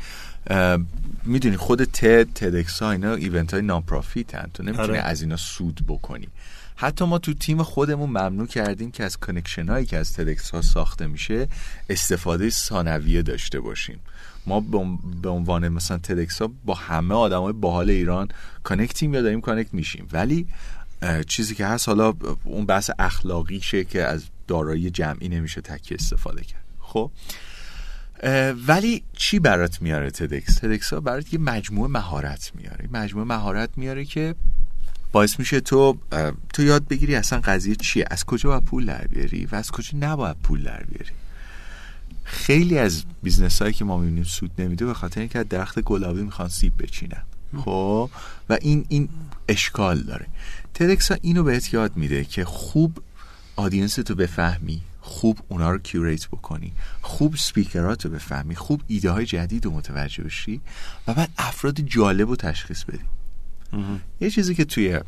می‌دونی 1.24 1.58
خود 1.58 1.84
تد 1.84 2.34
تدکس 2.34 2.82
ها 2.82 2.92
اینا 2.92 3.14
ایونت 3.14 3.54
های 3.54 3.62
نانپرافیت 3.64 4.36
هن 4.36 4.50
تو 4.54 4.64
نمی‌تونی 4.64 4.88
آره. 4.88 5.00
از 5.00 5.22
اینا 5.22 5.38
سود 5.38 5.82
بکنی. 5.88 6.28
حتی 6.76 7.06
ما 7.06 7.18
تو 7.18 7.34
تیم 7.34 7.64
خودمون 7.64 8.10
ممنوع 8.10 8.48
کردیم 8.48 8.92
که 8.92 9.04
از 9.04 9.18
کنکشن 9.18 9.68
هایی 9.70 9.86
که 9.86 9.98
از 9.98 10.14
تدکس 10.14 10.50
ها 10.50 10.62
ساخته 10.62 11.08
میشه 11.08 11.48
استفاده 11.90 12.50
ثانویه 12.50 13.22
داشته 13.22 13.60
باشیم. 13.60 14.00
ما 14.46 14.60
به 15.22 15.30
عنوان- 15.30 15.68
مثلا 15.70 15.98
TEDx 15.98 16.42
ها 16.42 16.52
با 16.66 16.74
همه 16.74 17.16
آدم 17.16 17.42
های 17.42 17.54
باحال 17.54 17.90
ایران 17.90 18.28
connect 18.64 19.03
یم 19.03 19.14
یا 19.14 19.22
داریم 19.22 19.42
connect 19.42 19.74
میشیم. 19.74 20.08
ولی 20.12 20.48
چیزی 21.28 21.56
که 21.56 21.66
هست 21.66 21.88
حالا 21.90 22.14
اون 22.44 22.66
بحث 22.66 22.90
اخلاقیشه 23.00 23.84
که 23.84 24.04
از 24.04 24.24
دارایی 24.48 24.90
جمعی 24.90 25.30
نمیشه 25.30 25.62
تکی 25.62 25.96
استفاده 25.96 26.44
کرد. 26.44 26.64
خب؟ 26.80 27.12
ولی 28.68 29.04
چی 29.14 29.40
برات 29.40 29.82
میاره 29.82 30.12
TEDx؟ 30.12 30.56
TEDx 30.56 30.94
ها 30.94 31.00
برات 31.00 31.34
یه 31.34 31.40
مجموعه 31.40 31.90
مهارت 31.90 32.52
میاره. 32.56 32.90
مجموعه 32.92 33.28
مهارت 33.28 33.70
میاره 33.76 34.06
که 34.06 34.36
باعث 35.12 35.40
میشه 35.40 35.60
تو 35.60 35.98
تو 36.54 36.64
یاد 36.64 36.88
بگیری 36.88 37.16
اصلا 37.16 37.40
قضیه 37.40 37.76
چیه؟ 37.76 38.06
از 38.12 38.26
کجا 38.26 38.50
باید 38.50 38.64
پول 38.64 38.86
در 38.86 39.08
بیاری 39.08 39.46
و 39.46 39.56
از 39.56 39.72
کجا 39.72 39.98
نباید 39.98 40.38
پول 40.44 40.64
در 40.64 40.84
بیاری؟ 40.84 41.12
خیلی 42.24 42.78
از 42.78 43.04
business 43.24 43.62
هایی 43.62 43.74
که 43.74 43.86
ما 43.86 43.98
می‌بینیم 43.98 44.24
سود 44.24 44.52
نمیده 44.58 44.86
به 44.86 44.94
خاطر 44.94 45.20
اینکه 45.20 45.44
درخت 45.44 45.80
گلابی 45.80 46.22
می‌خوان 46.22 46.50
سیب 46.50 46.74
بچینن. 46.80 47.24
خب؟ 47.58 48.10
و 48.50 48.58
این 48.62 48.86
این 48.90 49.10
اشکال 49.48 50.00
داره. 50.00 50.26
TEDx 50.78 51.12
ها 51.12 51.18
اینو 51.22 51.44
بهت 51.44 51.74
یاد 51.74 51.98
میده 51.98 52.24
که 52.24 52.46
خوب 52.46 53.04
audience 53.56 53.96
تو 53.96 54.16
بفهمی 54.16 54.82
خوب 55.02 55.40
اونا 55.48 55.72
رو 55.72 55.78
curate 55.78 56.28
بکنی 56.28 56.74
خوب 57.02 57.36
سپیکرات 57.36 58.06
رو 58.06 58.12
بفهمی 58.12 58.56
خوب 58.56 58.82
ایده 58.88 59.12
های 59.12 59.26
جدید 59.26 59.66
رو 59.66 59.72
متوجه 59.72 60.24
بشی 60.24 60.62
و 61.08 61.14
بعد 61.14 61.30
افراد 61.38 61.82
جالب 61.82 62.30
رو 62.30 62.36
تشخیص 62.36 62.84
بدی. 62.84 63.00
یه 64.22 64.30
چیزی 64.30 64.56
که 64.56 64.66
توی 64.66 65.00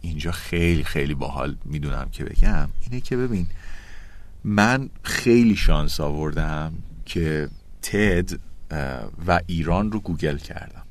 اینجا 0.00 0.30
خیلی 0.30 0.84
خیلی 0.84 1.14
باحال 1.14 1.56
می‌دونم 1.64 2.08
که 2.12 2.24
بگم 2.24 2.68
اینه 2.80 3.00
که 3.00 3.16
ببین 3.16 3.46
من 4.44 4.90
خیلی 5.02 5.56
شانس 5.56 6.00
آوردم 6.00 6.72
که 7.04 7.48
TED 7.82 8.30
و 9.26 9.40
ایران 9.46 9.92
رو 9.92 10.00
گوگل 10.00 10.36
کردم. 10.36 10.82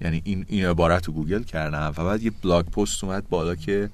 یعنی 0.00 0.22
این 0.24 0.46
این 0.48 0.66
عبارت 0.66 1.06
رو 1.06 1.12
گوگل 1.12 1.42
کردم 1.42 1.94
و 1.96 2.04
بعد 2.04 2.22
یه 2.22 2.32
blog 2.42 2.66
post 2.66 3.04
اومد 3.04 3.28
بالا 3.28 3.54
که 3.54 3.90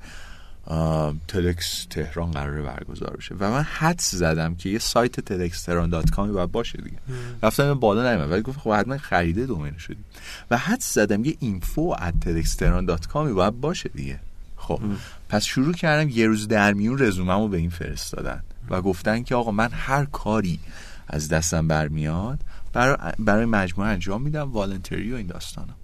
آه، 0.66 1.14
TEDx 1.28 1.86
تهران 1.90 2.30
قراره 2.30 2.62
برگزار 2.62 3.16
بشه. 3.16 3.34
و 3.40 3.50
من 3.50 3.62
حدس 3.62 4.14
زدم 4.14 4.54
که 4.54 4.68
یه 4.68 4.78
سایت 4.78 5.20
TEDx 5.20 5.62
تهران 5.62 5.90
dot 5.90 6.10
com 6.10 6.27
ی 6.27 6.32
باید 6.32 6.52
باشه 6.52 6.78
دیگه. 6.78 6.96
رفتم 7.42 7.74
بالا 7.74 8.12
نیومد. 8.12 8.30
ولی 8.30 8.42
گفت 8.42 8.58
خب 8.58 8.72
حتما 8.72 8.98
خریده 8.98 9.46
domain 9.46 9.78
شو. 9.78 10.04
و 10.50 10.58
حدس 10.58 10.94
زدم 10.94 11.24
یه 11.24 11.36
info 11.40 11.94
at 11.98 12.14
TEDx 12.20 12.54
تهران 12.54 12.84
dot 12.84 13.06
com 13.06 13.26
ی 13.26 13.32
باید 13.32 13.60
باشه 13.60 13.88
دیگه. 13.88 14.20
خب. 14.56 14.80
پس 15.28 15.44
شروع 15.44 15.72
کردم 15.72 16.08
یه 16.08 16.26
روز 16.26 16.48
در 16.48 16.72
میون 16.72 16.98
رزوممو 16.98 17.48
به 17.48 17.56
این 17.56 17.70
فرستادن 17.70 18.42
و 18.70 18.82
گفتن 18.82 19.22
که 19.22 19.34
آقا 19.34 19.50
من 19.50 19.68
هر 19.72 20.04
کاری 20.04 20.60
از 21.08 21.28
دستم 21.28 21.68
برمیاد 21.68 22.38
برای 22.72 22.96
برای 23.18 23.44
مجموعه 23.44 23.90
انجام 23.90 24.22
میدم 24.22 24.52
voluntary 24.52 25.12
و 25.12 25.16
این 25.16 25.26
داستانا. 25.26 25.74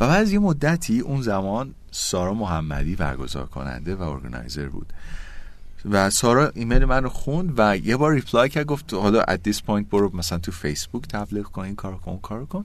و 0.00 0.06
بعد 0.06 0.22
از 0.22 0.32
یه 0.32 0.38
مدتی 0.38 1.00
اون 1.00 1.22
زمان 1.22 1.74
سارا 1.90 2.34
محمدی 2.34 2.96
برگزار 2.96 3.46
کننده 3.46 3.94
و 3.94 4.02
organizer 4.02 4.68
بود. 4.68 4.92
و 5.90 6.10
سارا 6.10 6.52
ایمیل 6.54 6.84
من 6.84 7.02
رو 7.02 7.08
خوند 7.08 7.54
و 7.56 7.76
یه 7.76 7.96
بار 7.96 8.12
reply 8.12 8.48
کرد 8.48 8.66
گفت 8.66 8.94
حالا 8.94 9.22
at 9.22 9.48
this 9.48 9.56
point 9.56 9.84
برو 9.90 10.16
مثلا 10.16 10.38
تو 10.38 10.52
فیسبوک 10.52 11.08
تبلیغ 11.08 11.44
کن 11.44 11.62
این 11.62 11.76
کارو 11.76 11.98
کن 11.98 12.18
کارو 12.22 12.46
کن. 12.46 12.64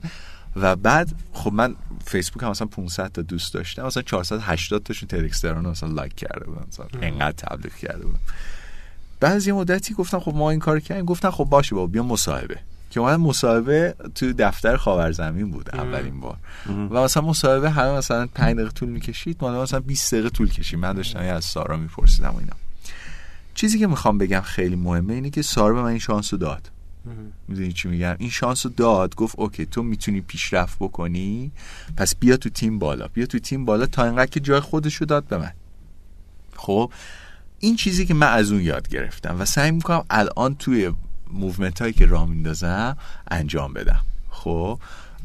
و 0.55 0.75
بعد 0.75 1.15
خب 1.33 1.53
من 1.53 1.75
فیسبوک 2.05 2.43
هم 2.43 2.49
مثلا 2.49 2.67
500 2.67 3.11
تا 3.11 3.21
دوست 3.21 3.53
داشتم 3.53 3.85
مثلا 3.85 4.03
480 4.03 4.83
تاشون 4.83 5.07
تلکستران 5.07 5.65
مثلا 5.65 5.89
لایک 5.89 6.15
کرده 6.15 6.45
بودن 6.45 6.65
مثلا 6.67 6.85
انقدر 7.01 7.31
تبلیغ 7.31 7.73
کرده 7.75 8.05
بودن 8.05 8.19
بعد 9.19 9.35
از 9.35 9.47
یه 9.47 9.53
مدتی 9.53 9.93
گفتم 9.93 10.19
خب 10.19 10.35
ما 10.35 10.51
این 10.51 10.59
کار 10.59 10.79
کردیم 10.79 11.05
گفتن 11.05 11.29
خب 11.29 11.43
باشه 11.43 11.75
بابا 11.75 11.87
بیا 11.87 12.03
مصاحبه. 12.03 12.59
که 12.91 12.99
اومد 12.99 13.19
مصاحبه 13.19 13.95
تو 14.15 14.33
دفتر 14.33 14.77
خاورزمین 14.77 15.51
بود 15.51 15.75
اولین 15.75 16.19
بار. 16.19 16.37
و 16.89 17.03
مثلا 17.03 17.23
مصاحبه 17.23 17.69
همه 17.69 17.97
مثلا 17.97 18.27
5 18.35 18.55
دقیقه 18.55 18.71
طول 18.71 18.89
می‌کشید 18.89 19.37
ما 19.41 19.61
مثلا 19.61 19.79
20 19.79 20.13
دقیقه 20.13 20.29
طول 20.29 20.49
کشید. 20.49 20.79
من 20.79 20.93
داشتم 20.93 21.19
از 21.19 21.45
سارا 21.45 21.77
میپرسیدم 21.77 22.29
و 22.29 22.37
اینا. 22.37 22.53
چیزی 23.53 23.79
که 23.79 23.87
می‌خوام 23.87 24.17
بگم 24.17 24.41
خیلی 24.41 24.75
مهمه 24.75 25.13
اینه 25.13 25.29
که 25.29 25.41
سارا 25.41 25.75
به 25.75 25.81
من 25.81 25.89
این 25.89 25.99
شانس 25.99 26.33
رو 26.33 26.39
داد. 26.39 26.71
می‌دونی 27.47 27.73
چی 27.73 27.87
میگم؟ 27.87 28.15
این 28.19 28.29
شانس 28.29 28.65
رو 28.65 28.71
داد 28.77 29.15
گفت 29.15 29.35
okay 29.37 29.65
تو 29.65 29.83
می‌تونی 29.83 30.21
پیشرفت 30.21 30.77
بکنی 30.79 31.51
پس 31.97 32.15
بیا 32.15 32.37
تو 32.37 32.49
تیم 32.49 32.79
بالا. 32.79 33.07
بیا 33.07 33.25
تو 33.25 33.39
تیم 33.39 33.65
بالا 33.65 33.85
تا 33.85 34.05
اینقدر 34.05 34.25
که 34.25 34.39
جای 34.39 34.59
خودش 34.59 34.95
رو 34.95 35.05
داد 35.05 35.23
به 35.23 35.37
من. 35.37 35.51
خب 36.55 36.91
این 37.59 37.75
چیزی 37.75 38.05
که 38.05 38.13
من 38.13 38.27
از 38.27 38.51
اون 38.51 38.61
یاد 38.61 38.87
گرفتم 38.87 39.35
و 39.39 39.45
سعی 39.45 39.71
می‌کنم 39.71 40.03
الان 40.09 40.55
توی 40.55 40.91
movement 41.33 41.81
هایی 41.81 41.93
که 41.93 42.05
راه 42.05 42.29
میندازم 42.29 42.97
انجام 43.31 43.73
بدم. 43.73 44.01
خب؟ 44.29 44.79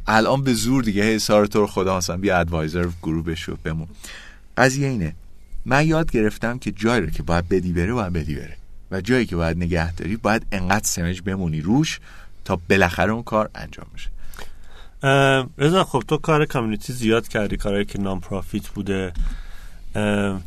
الان 0.07 0.43
به 0.43 0.53
زور 0.53 0.83
دیگه 0.83 1.05
هی 1.05 1.19
سارا 1.19 1.47
تو 1.47 1.61
رو 1.61 1.67
خدا 1.67 1.97
مثلا 1.97 2.17
بیا 2.17 2.39
advisor 2.39 2.89
گروه 3.03 3.25
بشو 3.25 3.57
بمون. 3.65 3.89
قضیه 4.57 4.89
اینه. 4.89 5.15
من 5.65 5.87
یاد 5.87 6.11
گرفتم 6.11 6.59
که 6.59 6.71
جایی 6.71 7.01
رو 7.01 7.11
که 7.11 7.23
باید 7.23 7.49
بدی 7.49 7.73
بره 7.73 7.93
باید 7.93 8.13
بدی 8.13 8.35
بره. 8.35 8.57
و 8.91 9.01
جایی 9.01 9.27
که 9.27 9.37
باید 9.37 9.57
نگه 9.57 9.93
داری 9.93 10.17
باید 10.17 10.47
انقدر 10.53 10.87
سمج 10.87 11.23
بمونی 11.23 11.61
روش 11.61 12.01
تا 12.45 12.59
بالاخره 12.71 13.13
اون 13.13 13.23
کار 13.23 13.51
انجام 13.55 13.87
بشه. 13.95 14.11
رضا 15.59 15.85
خب 15.85 16.03
تو 16.09 16.17
کار 16.17 16.45
کامیونیتی 16.45 16.93
زیاد 16.93 17.29
کردی 17.29 17.57
کارهایی 17.57 17.85
که 17.85 17.99
نام 17.99 18.21
پرافیت 18.21 18.69
بوده 18.69 19.13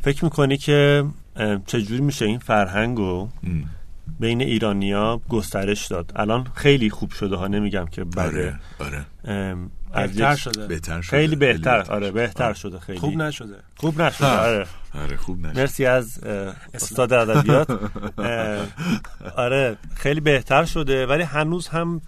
فکر 0.02 0.24
می‌کنی 0.24 0.58
که 0.58 1.06
چجوری 1.66 2.02
میشه 2.02 2.26
این 2.26 2.40
فرهنگ 2.40 2.98
رو 2.98 3.30
ام. 3.44 3.70
بین 4.20 4.42
ایرانیا 4.42 5.22
گسترش 5.30 5.88
داد. 5.88 6.12
الان 6.16 6.48
خیلی 6.56 6.90
خوب 6.90 7.12
شده 7.12 7.36
ها 7.36 7.48
نمیگم 7.48 7.86
که 7.86 8.04
بده. 8.04 8.22
آره 8.80 9.06
آره. 9.26 9.56
بهتر 9.94 10.36
شده. 10.36 10.68
بهتر 10.68 11.02
شده. 11.02 11.18
خیلی 11.18 11.36
بهتر. 11.36 11.78
بهتر 11.78 11.94
آره 11.94 12.08
شده. 12.08 12.12
بهتر 12.12 12.54
شده 12.54 12.80
خیلی. 12.80 13.00
خوب 13.00 13.14
نشده. 13.14 13.56
خوب 13.76 14.02
نشده. 14.02 14.28
آره. 14.28 14.66
آره 14.94 15.18
خوب 15.18 15.48
نشد 15.48 15.60
مرسی 15.60 15.86
از 15.86 16.20
استاد 16.74 17.14
ادبیات. 17.14 17.80
آره 19.36 19.78
خیلی 19.96 20.20
بهتر 20.20 20.66
شده. 20.66 21.06
ولی 21.06 21.24
هنوز 21.24 21.68
هم 21.68 22.02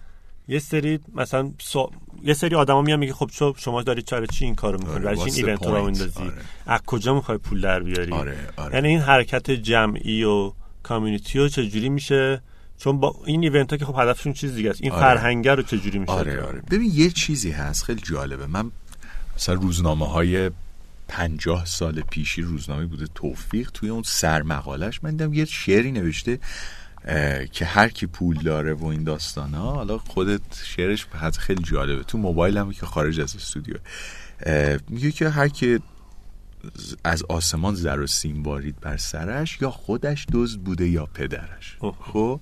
یه 0.48 0.60
سری 0.60 1.00
مثلا 1.16 1.52
سو... 1.60 1.92
یه 2.24 2.34
سری 2.34 2.56
آدما 2.56 2.82
میان 2.82 3.00
میگه 3.00 3.14
خب 3.14 3.30
چو 3.34 3.54
شما 3.58 3.82
دارید 3.82 4.06
چرا 4.06 4.26
چی 4.26 4.46
این 4.46 4.56
کارو 4.56 4.78
می‌کنید؟ 4.78 4.96
آره، 4.96 5.04
برای 5.06 5.20
این 5.20 5.34
ایونت 5.36 5.66
رو؟ 5.66 5.86
میندازی؟ 5.86 6.24
آره. 6.24 6.34
از 6.66 6.82
کجا 6.86 7.14
می‌خوای 7.14 7.38
پول 7.38 7.62
در 7.62 7.80
بیاری؟ 7.80 8.12
آره 8.12 8.38
آره. 8.58 8.76
یعنی 8.76 8.88
این 8.88 9.00
حرکت 9.00 9.52
جمعی 9.52 10.24
و 10.24 10.52
کامیونیتی 10.84 11.40
رو 11.40 11.50
چجوری 11.50 11.90
میشه؟ 11.90 12.42
چون 12.78 13.00
با 13.00 13.16
این 13.26 13.44
ایونت 13.44 13.72
ها 13.72 13.78
که 13.78 13.86
خب 13.86 13.96
هدفشون 13.98 14.34
چیز 14.34 14.56
دیگه 14.56 14.70
است. 14.70 14.80
این 14.84 14.92
آره. 14.92 15.02
فرهنگه 15.02 15.56
رو 15.56 15.64
چجوری 15.64 16.00
میشه؟ 16.00 16.12
آره 16.12 16.42
آره. 16.42 16.62
ببین 16.72 16.92
یه 16.94 17.10
چیزی 17.10 17.52
هست 17.52 17.84
خیلی 17.84 18.02
جالبه. 18.02 18.46
من 18.46 18.72
مثلا 19.36 19.56
روزنامه 19.56 20.08
های 20.08 20.52
پنجاه 21.08 21.66
سال 21.66 22.02
پیشی 22.02 22.42
روزنامه 22.42 22.86
بوده 22.86 23.08
توفیق 23.16 23.72
توی 23.72 23.90
اون 23.90 24.04
سرمقالش 24.06 25.04
من 25.04 25.12
دیدم 25.12 25.34
یه 25.34 25.46
شعری 25.46 25.92
نوشته 25.92 26.40
که 27.52 27.66
هر 27.66 27.90
کی 27.90 28.06
پول 28.06 28.38
داره 28.38 28.74
و 28.74 28.86
این 28.86 29.04
داستان 29.04 29.54
ها 29.54 29.72
حالا 29.72 29.98
خودت 29.98 30.42
شعرش 30.64 31.06
حتی 31.06 31.40
خیلی 31.40 31.64
جالبه. 31.64 32.04
تو 32.04 32.18
موبایل 32.18 32.58
هم 32.58 32.72
که 32.72 32.86
خارج 32.86 33.20
از 33.20 33.36
استودیو. 33.36 33.76
میگه 34.90 35.12
که 35.12 35.30
هر 35.30 35.48
کی 35.48 35.80
از 37.04 37.24
آسمان 37.24 37.76
زر 37.76 38.00
و 38.00 38.08
سیم 38.08 38.44
بارید 38.44 38.80
بر 38.80 38.98
سرش 38.98 39.58
یا 39.62 39.72
خودش 39.72 40.26
دزد 40.34 40.60
بوده 40.60 40.88
یا 40.90 41.06
پدرش. 41.06 41.78
خب؟ 42.00 42.40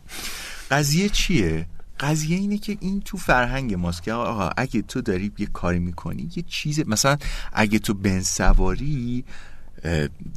قضیه 0.72 1.10
چیه؟ 1.10 1.68
قضیه 2.00 2.38
اینه 2.38 2.58
که 2.58 2.78
این 2.80 3.02
تو 3.02 3.18
فرهنگ 3.18 3.74
ماست 3.74 4.04
که 4.04 4.14
آقا 4.14 4.50
اگه 4.58 4.82
تو 4.82 5.02
داری 5.02 5.32
یه 5.38 5.46
کاری 5.46 5.80
می‌کنی 5.80 6.30
یه 6.36 6.44
چیز 6.48 6.80
مثلا 6.88 7.18
اگه 7.54 7.80
تو 7.80 7.94
بن 7.94 8.22
سواری 8.22 9.24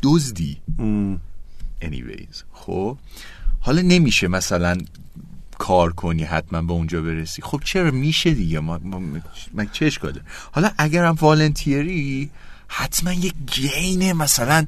دزدی. 0.03 0.57
anyways 1.83 2.37
خب؟ 2.53 2.99
حالا 3.61 3.83
نمیشه 3.83 4.29
مثلا 4.29 4.79
کار 5.59 5.93
کنی 5.93 6.25
حتما 6.25 6.63
به 6.63 6.73
اونجا 6.73 7.03
برسی. 7.03 7.43
خب 7.43 7.61
چرا 7.65 7.91
میشه 7.91 8.31
دیگه؟ 8.31 8.61
ما, 8.61 8.79
ما 8.79 9.03
من 9.55 9.69
چه 9.73 9.87
اشکاله 9.87 10.21
حالا 10.53 10.71
اگرم 10.79 11.15
والنتیری 11.15 12.31
حتما 12.75 13.13
یه 13.13 13.33
گین 13.47 14.13
مثلا 14.13 14.67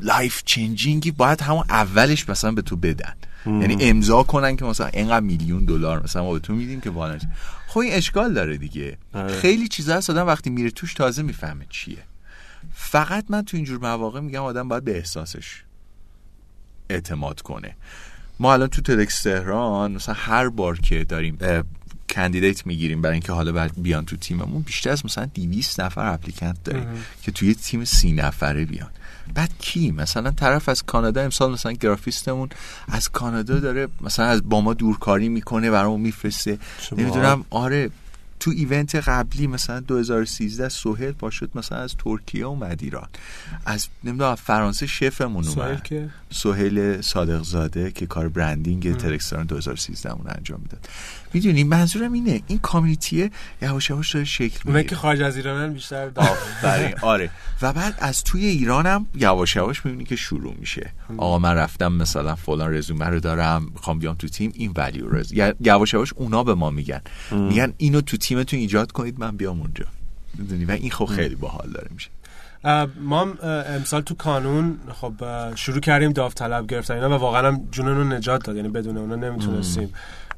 لایف 0.00 0.42
چنجینگی 0.44 1.10
باید 1.10 1.40
همون 1.40 1.64
اولش 1.68 2.28
مثلا 2.28 2.52
به 2.52 2.62
تو 2.62 2.76
بدن. 2.76 3.14
یعنی 3.46 3.76
امضا 3.80 4.22
کنن 4.22 4.56
که 4.56 4.64
مثلا 4.64 4.86
اینقدر 4.86 5.20
میلیون 5.20 5.64
دلار 5.64 6.02
مثلا 6.02 6.22
ما 6.22 6.32
به 6.32 6.38
تو 6.38 6.52
میدیم 6.52 6.80
که 6.80 6.90
والنتیر 6.90 7.28
خب 7.68 7.78
این 7.78 7.92
اشکال 7.92 8.34
داره 8.34 8.56
دیگه. 8.56 8.98
آره. 9.14 9.40
خیلی 9.40 9.68
چیزا 9.68 9.96
هست 9.96 10.10
آدم 10.10 10.26
وقتی 10.26 10.50
میره 10.50 10.70
توش 10.70 10.94
تازه 10.94 11.22
می‌فهمه 11.22 11.66
چیه. 11.70 11.98
فقط 12.74 13.24
من 13.28 13.44
تو 13.44 13.56
اینجور 13.56 13.78
مواقع 13.78 14.20
میگم 14.20 14.42
آدم 14.42 14.68
باید 14.68 14.84
به 14.84 14.96
احساسش 14.96 15.62
اعتماد 16.90 17.40
کنه. 17.40 17.76
ما 18.40 18.52
الان 18.52 18.68
تو 18.68 18.82
تدکس 18.82 19.22
تهران 19.22 19.92
مثلا 19.92 20.14
هر 20.14 20.48
بار 20.48 20.78
که 20.78 21.04
داریم 21.04 21.38
کندیدیت 22.10 22.66
می‌گیریم 22.66 23.02
برای 23.02 23.12
اینکه 23.12 23.32
حالا 23.32 23.52
بعد 23.52 23.72
بیان 23.76 24.04
تو 24.04 24.16
تیممون 24.16 24.62
بیشتر 24.62 24.90
از 24.90 25.04
مثلا 25.04 25.24
200 25.34 25.80
نفر 25.80 26.12
اپلیکنت 26.12 26.64
داریم 26.64 26.86
که 27.22 27.32
توی 27.32 27.54
تیم 27.54 27.84
سی 27.84 28.12
نفره 28.12 28.64
بیان. 28.64 28.90
بعد 29.34 29.50
کی؟ 29.58 29.90
مثلا 29.90 30.30
طرف 30.30 30.68
از 30.68 30.82
کانادا 30.82 31.20
امسال 31.20 31.52
مثلا 31.52 31.72
گرافیستمون 31.72 32.48
از 32.88 33.08
کانادا 33.08 33.60
داره 33.60 33.88
مثلا 34.00 34.26
از 34.26 34.48
با 34.48 34.60
ما 34.60 34.74
دورکاری 34.74 35.28
می‌کنه 35.28 35.70
برامون 35.70 36.00
میفرسته. 36.00 36.58
نمی‌دونم 36.96 37.44
آره. 37.50 37.90
تو 38.40 38.50
ایونت 38.50 38.94
قبلی 38.94 39.46
مثلا 39.46 39.80
2013 39.80 40.68
سهیل 40.68 41.12
پاشد 41.12 41.50
مثلا 41.54 41.78
از 41.78 41.94
ترکیه 41.98 42.44
اومد 42.44 42.78
ایران 42.82 43.08
از 43.66 43.88
نمی‌دونم 44.04 44.34
فرانسه 44.34 44.86
شفمون 44.86 45.48
اومد. 45.48 45.82
که؟ 45.82 46.08
سهیل 46.30 47.00
صادق 47.00 47.42
زاده 47.42 47.90
که 47.90 48.06
کار 48.06 48.28
برندینگ 48.28 48.96
ترکستان 48.96 49.46
2013 49.46 50.12
اون 50.12 50.24
انجام 50.28 50.60
می‌داد. 50.60 50.88
می‌دونی 51.32 51.64
منظورم 51.64 52.12
اینه 52.12 52.42
این 52.46 52.58
کامیونیتی 52.58 53.30
یواش 53.62 53.90
یواش 53.90 54.12
داره 54.12 54.24
شکل 54.24 54.58
اونایی 54.64 54.82
می‌گیره 54.82 54.82
که 54.82 54.96
خارج 54.96 55.22
از 55.22 55.36
ایرانن 55.36 55.72
بیشتر. 55.72 56.10
آفرین. 56.16 56.94
آره. 57.02 57.30
و 57.62 57.72
بعد 57.72 57.94
از 57.98 58.24
توی 58.24 58.46
ایرانم 58.46 59.06
یواش 59.14 59.56
یواش 59.56 59.86
می‌بینی 59.86 60.04
که 60.04 60.16
شروع 60.16 60.54
میشه. 60.60 60.92
آقا 61.16 61.38
من 61.38 61.54
رفتم 61.54 61.92
مثلا 61.92 62.34
فلان 62.34 62.74
رزومه 62.74 63.06
رو 63.06 63.20
دارم 63.20 63.62
می‌خوام 63.74 63.98
بیام 63.98 64.14
تو 64.14 64.28
تیم 64.28 64.52
این 64.54 64.72
ولیو 64.76 65.22
یواش 65.60 65.94
یواش 65.94 66.12
اونا 66.12 66.44
به 66.44 66.54
ما 66.54 66.70
میگن. 66.70 67.00
میگن 67.32 67.72
اینو 67.76 68.00
تو 68.00 68.16
تیمتون 68.30 68.60
ایجاد 68.60 68.92
کنید 68.92 69.20
من 69.20 69.36
بیام 69.36 69.60
اونجا. 69.60 69.84
می‌دونی؟ 70.38 70.64
و 70.64 70.70
این 70.70 70.90
خب 70.90 71.04
خیلی 71.04 71.34
باحال 71.34 71.70
داره 71.70 71.88
میشه. 71.94 72.10
ما 73.00 73.26
امسال 73.76 74.02
تو 74.02 74.14
کانون 74.14 74.78
خب 74.92 75.14
شروع 75.54 75.80
کردیم 75.80 76.12
داوطلب 76.12 76.66
گرفتن 76.66 76.94
اینا 76.94 77.08
و 77.08 77.12
واقعا 77.12 77.48
هم 77.48 77.68
جونمون 77.70 77.96
رو 77.96 78.16
نجات 78.16 78.44
داد 78.44 78.56
یعنی 78.56 78.68
بدون 78.68 78.96
اونا 78.96 79.16
نمی‌تونستیم. 79.16 79.92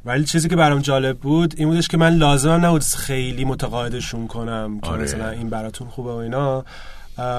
ولی 0.04 0.24
چیزی 0.24 0.48
که 0.48 0.56
برام 0.56 0.80
جالب 0.80 1.18
بود 1.18 1.54
این 1.56 1.68
بودش 1.68 1.88
که 1.88 1.96
من 1.96 2.14
لازم 2.14 2.50
نبود 2.50 2.82
خیلی 2.82 3.44
متقاعدشون 3.44 4.26
کنم 4.26 4.80
که 4.80 4.86
آره. 4.86 5.02
مثلا 5.02 5.30
این 5.30 5.50
براتون 5.50 5.88
خوبه 5.88 6.12
و 6.12 6.16
اینا. 6.16 6.64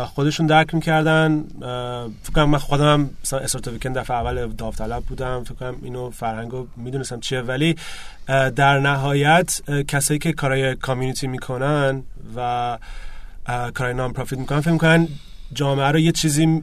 خودشون 0.06 0.46
درک 0.46 0.74
می‌کردن. 0.74 1.44
فکر 2.24 2.34
کنم 2.36 2.50
من 2.50 2.58
خودم 2.58 3.10
مثلا 3.24 3.40
استارت 3.40 3.68
ویکند 3.68 3.98
دفعه 3.98 4.18
اول 4.18 4.48
داوطلب 4.48 5.04
بودم. 5.04 5.44
فکر 5.44 5.54
کنم 5.54 5.76
اینو 5.84 6.10
فرهنگو 6.10 6.68
می‌دونستم 6.78 7.20
چیه. 7.20 7.42
ولی 7.42 7.76
در 8.28 8.80
نهایت 8.80 9.62
کسایی 9.88 10.20
که 10.20 10.34
کارهای 10.34 10.76
کامیونیتی 10.76 11.28
می‌کنن 11.28 12.04
و 12.36 12.78
کارهای 13.48 13.94
نام 13.94 14.14
پروفیت 14.14 14.40
می‌کنن 14.40 14.62
فکر 14.62 14.72
می‌کنن 14.72 15.08
جامعه 15.54 15.88
رو 15.88 16.00
یه 16.00 16.12
چیزی 16.12 16.62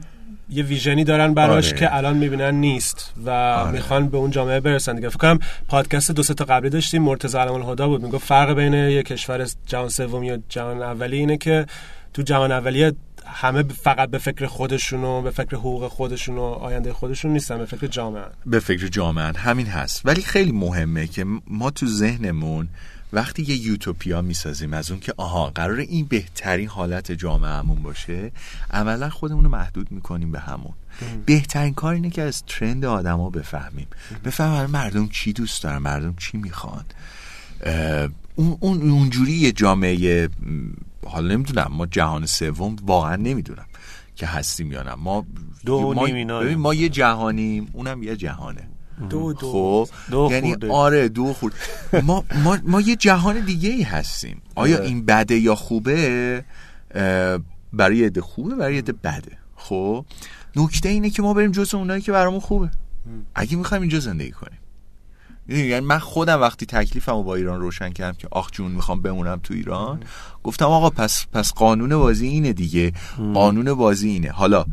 یه 0.49 0.63
ویژنی 0.63 1.03
دارن 1.03 1.33
براش 1.33 1.67
آره. 1.67 1.79
که 1.79 1.95
الان 1.95 2.17
می‌بینن 2.17 2.55
نیست 2.55 3.13
و 3.25 3.29
آره. 3.29 3.71
می‌خوان 3.71 4.07
به 4.07 4.17
اون 4.17 4.31
جامعه 4.31 4.59
برسن 4.59 4.95
دیگه. 4.95 5.09
فکر 5.09 5.17
کنم 5.17 5.39
پادکست 5.67 6.11
دو 6.11 6.23
سه 6.23 6.33
تا 6.33 6.45
قبلی 6.45 6.69
داشتیم 6.69 7.01
مرتضی 7.01 7.37
علم 7.37 7.53
الهدا 7.53 7.87
بود. 7.87 8.01
می‌گفت 8.01 8.27
فرق 8.27 8.53
بین 8.53 8.73
یه 8.73 9.03
کشور 9.03 9.47
جهان 9.65 9.89
سومی 9.89 10.31
و 10.31 10.37
جهان 10.49 10.81
اولی 10.81 11.17
اینه 11.17 11.37
که 11.37 11.65
تو 12.13 12.21
جهان 12.21 12.51
اولیه 12.51 12.93
همه 13.25 13.63
فقط 13.63 14.09
به 14.09 14.17
فکر 14.17 14.45
خودشون 14.45 15.03
و 15.03 15.21
به 15.21 15.31
فکر 15.31 15.55
حقوق 15.55 15.87
خودشون 15.87 16.37
و 16.37 16.41
آینده 16.41 16.93
خودشون 16.93 17.33
نیستن 17.33 17.57
به 17.57 17.65
فکر 17.65 17.87
جامعه 17.87 18.25
به 18.45 18.59
فکر 18.59 18.87
جامعه 18.87 19.37
همین 19.37 19.67
هست. 19.67 20.01
ولی 20.05 20.21
خیلی 20.21 20.51
مهمه 20.51 21.07
که 21.07 21.25
ما 21.47 21.69
تو 21.69 21.87
ذهنمون 21.87 22.69
وقتی 23.13 23.43
یه 23.43 23.55
یوتوپیا 23.55 24.21
می‌سازیم 24.21 24.73
از 24.73 24.91
اون 24.91 24.99
که 24.99 25.13
آها 25.17 25.49
قرار 25.55 25.77
این 25.79 26.05
بهترین 26.05 26.67
حالت 26.67 27.11
جامعهمون 27.11 27.83
باشه 27.83 28.31
عملا 28.71 29.09
خودمون 29.09 29.43
رو 29.43 29.49
محدود 29.49 29.91
می‌کنیم 29.91 30.31
به 30.31 30.39
همون. 30.39 30.73
بهترین 31.25 31.73
کار 31.73 31.93
اینه 31.93 32.09
که 32.09 32.21
از 32.21 32.43
ترند 32.47 32.85
آدما 32.85 33.29
بفهمیم. 33.29 33.87
بفهمیم 34.25 34.69
مردم 34.69 35.09
چی 35.09 35.33
دوست 35.33 35.63
دارن 35.63 35.77
مردم 35.77 36.15
چی 36.15 36.37
می‌خوان. 36.37 36.85
اون 38.35 38.57
اون 38.59 38.91
اونجوری 38.91 39.33
یه 39.33 39.51
جامعه 39.51 40.29
حالا 41.07 41.33
نمی‌دونم 41.33 41.71
ما 41.71 41.85
جهان 41.85 42.25
سوم 42.25 42.75
واقعا 42.85 43.15
نمی‌دونم 43.15 43.65
که 44.15 44.27
هستیم 44.27 44.71
یا 44.71 44.83
نه. 44.83 44.95
ما 44.95 45.25
دو 45.65 45.93
ما. 45.93 46.03
ببین، 46.05 46.55
ما 46.55 46.73
یه 46.73 46.89
جهانیم 46.89 47.67
اونم 47.73 48.03
یه 48.03 48.15
جهانه. 48.15 48.67
دو 49.09 49.33
دو. 49.33 49.51
خب؟ 49.51 49.89
دو 50.11 50.29
یعنی 50.31 50.49
خورده. 50.49 50.71
آره 50.71 51.09
دو 51.09 51.33
خورد 51.33 51.53
ما, 52.03 52.23
ما, 52.43 52.57
ما 52.63 52.81
یه 52.81 52.95
جهان 52.95 53.39
دیگه 53.39 53.69
ای 53.69 53.83
هستیم. 53.83 54.41
آیا 54.55 54.77
آره. 54.77 54.85
این 54.85 55.05
بده 55.05 55.37
یا 55.37 55.55
خوبه؟ 55.55 56.45
برای 57.73 57.97
یه 57.97 58.05
عده 58.05 58.21
خوبه 58.21 58.55
برای 58.55 58.73
یه 58.73 58.79
عده 58.79 58.93
بده. 58.93 59.37
خب؟ 59.55 60.05
نکته 60.55 60.89
اینه 60.89 61.09
که 61.09 61.21
ما 61.21 61.33
بریم 61.33 61.51
جز 61.51 61.75
اونایی 61.75 62.01
که 62.01 62.11
برامون 62.11 62.39
خوبه. 62.39 62.71
اگه 63.35 63.57
می‌خوایم 63.57 63.81
اینجا 63.81 63.99
زندگی 63.99 64.31
کنیم. 64.31 64.59
یعنی 65.51 65.85
من 65.85 65.99
خودم 65.99 66.41
وقتی 66.41 66.65
تکلیفم 66.65 67.11
رو 67.11 67.23
با 67.23 67.35
ایران 67.35 67.61
روشن 67.61 67.89
کردم 67.89 68.17
که 68.17 68.27
آخ 68.31 68.51
جون 68.51 68.71
می‌خوام 68.71 69.01
بمونم 69.01 69.39
تو 69.43 69.53
ایران 69.53 69.99
گفتم 70.43 70.65
آقا 70.65 70.89
پس 70.89 71.25
پس 71.33 71.53
قانون 71.53 71.97
بازی 71.97 72.27
اینه 72.27 72.53
دیگه. 72.53 72.93
قانون 73.33 73.73
بازی 73.73 74.09
اینه. 74.09 74.29
حالا 74.29 74.65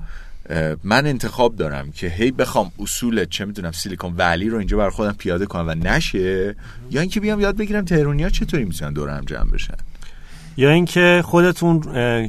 من 0.84 1.06
انتخاب 1.06 1.56
دارم 1.56 1.92
که 1.92 2.08
هی 2.08 2.30
بخوام 2.30 2.72
اصول 2.78 3.24
چه 3.24 3.44
می‌دونم 3.44 3.72
سیلیکون 3.72 4.14
ولی 4.16 4.48
رو 4.48 4.58
اینجا 4.58 4.76
برای 4.76 4.90
خودم 4.90 5.12
پیاده 5.12 5.46
کنم 5.46 5.68
و 5.68 5.74
نشه 5.74 6.56
یا 6.90 7.00
اینکه 7.00 7.20
بیام 7.20 7.40
یاد 7.40 7.56
بگیرم 7.56 7.84
تهرونیا 7.84 8.30
چطوری 8.30 8.64
می‌تونن 8.64 8.92
دور 8.92 9.08
هم 9.08 9.24
جمع 9.24 9.50
بشن. 9.50 9.74
یا 10.56 10.70
اینکه 10.70 11.22
خودتون 11.24 11.80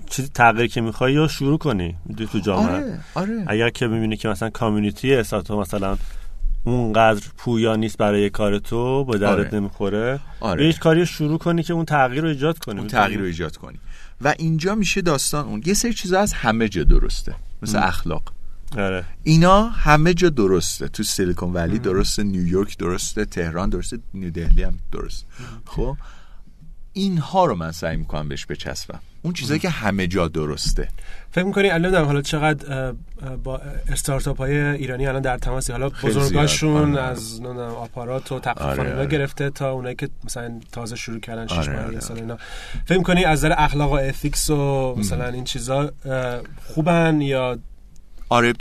چیزی 0.09 0.29
تغییر 0.33 0.67
که 0.67 0.81
می‌خوای 0.81 1.13
یا 1.13 1.27
شروع 1.27 1.57
کنی 1.57 1.95
تو 2.31 2.39
جامعه. 2.39 2.73
آره 2.73 2.99
آره. 3.15 3.43
اگر 3.47 3.69
که 3.69 3.87
ببینی 3.87 4.17
که 4.17 4.27
مثلا 4.27 4.49
کامیونیتی 4.49 5.15
استارتاپ 5.15 5.61
مثلا 5.61 5.97
اونقدر 6.71 7.27
پویا 7.37 7.75
نیست 7.75 7.97
برای 7.97 8.29
کار 8.29 8.59
تو 8.59 9.03
با 9.03 9.17
دردت 9.17 9.47
آره. 9.47 9.55
نمی‌خوره. 9.55 10.19
آره. 10.39 10.65
هیچ 10.65 10.79
کاری 10.79 10.99
رو 10.99 11.05
شروع 11.05 11.37
کنی 11.37 11.63
که 11.63 11.73
اون 11.73 11.85
تغییر 11.85 12.21
رو 12.23 12.29
ایجاد 12.29 12.59
کنی. 12.59 12.79
اون 12.79 12.87
تغییر 12.87 13.19
رو 13.19 13.25
ایجاد 13.25 13.57
کنی. 13.57 13.79
و 14.21 14.35
اینجا 14.39 14.75
میشه 14.75 15.01
داستان 15.01 15.45
اون. 15.45 15.61
یه 15.65 15.73
سری 15.73 15.93
چیزا 15.93 16.19
از 16.19 16.33
همه 16.33 16.69
جا 16.69 16.83
درسته. 16.83 17.35
مثل 17.61 17.77
اخلاق. 17.83 18.23
آره. 18.77 19.05
اینا 19.23 19.69
همه 19.69 20.13
جا 20.13 20.29
درسته. 20.29 20.87
تو 20.87 21.03
سیلیکون 21.03 21.53
ولی 21.53 21.79
درسته. 21.79 22.23
نیویورک 22.23 22.77
درسته. 22.77 23.25
تهران 23.25 23.69
درسته. 23.69 23.99
نیو 24.13 24.29
دهلی 24.29 24.63
هم 24.63 24.77
درست 24.91 25.25
خب؟ 25.65 25.97
اینها 26.93 27.45
رو 27.45 27.55
من 27.55 27.71
سعی 27.71 27.97
می‌کنم 27.97 28.29
بهش 28.29 28.45
بچسبم 28.45 28.99
اون 29.21 29.33
چیزایی 29.33 29.59
که 29.59 29.69
همه 29.69 30.07
جا 30.07 30.27
درسته 30.27 30.87
فکر 31.31 31.43
می‌کنی 31.43 31.69
الان 31.69 32.05
حالا 32.05 32.21
چقدر 32.21 32.93
با 33.43 33.61
استارتاپ 33.89 34.37
های 34.37 34.57
ایرانی 34.57 35.07
الان 35.07 35.21
در 35.21 35.37
تماسی 35.37 35.71
حالا 35.71 35.89
بزرگاشون. 35.89 36.97
آره. 36.97 37.01
از 37.01 37.41
آپارات 37.57 38.31
و 38.31 38.39
تقریبا 38.39 38.71
آره، 38.83 38.95
آره. 38.95 39.07
گرفته 39.07 39.49
تا 39.49 39.71
اونایی 39.71 39.95
که 39.95 40.09
مثلا 40.25 40.59
تازه 40.71 40.95
شروع 40.95 41.19
کردن 41.19 41.47
شش 41.47 41.57
آره، 41.57 41.73
ماه 41.73 41.83
آره، 41.83 41.93
یه 41.93 41.99
سال 41.99 42.17
اینا 42.17 42.37
فکر 42.85 42.97
می‌کنی 42.97 43.25
از 43.25 43.39
نظر 43.39 43.55
اخلاق 43.57 43.91
و 43.91 43.95
اتیکس 43.95 44.49
و 44.49 44.95
مثلا 44.97 45.27
این 45.27 45.43
چیزا 45.43 45.91
خوبن 46.65 47.21
یا 47.21 47.57
آره 48.29 48.53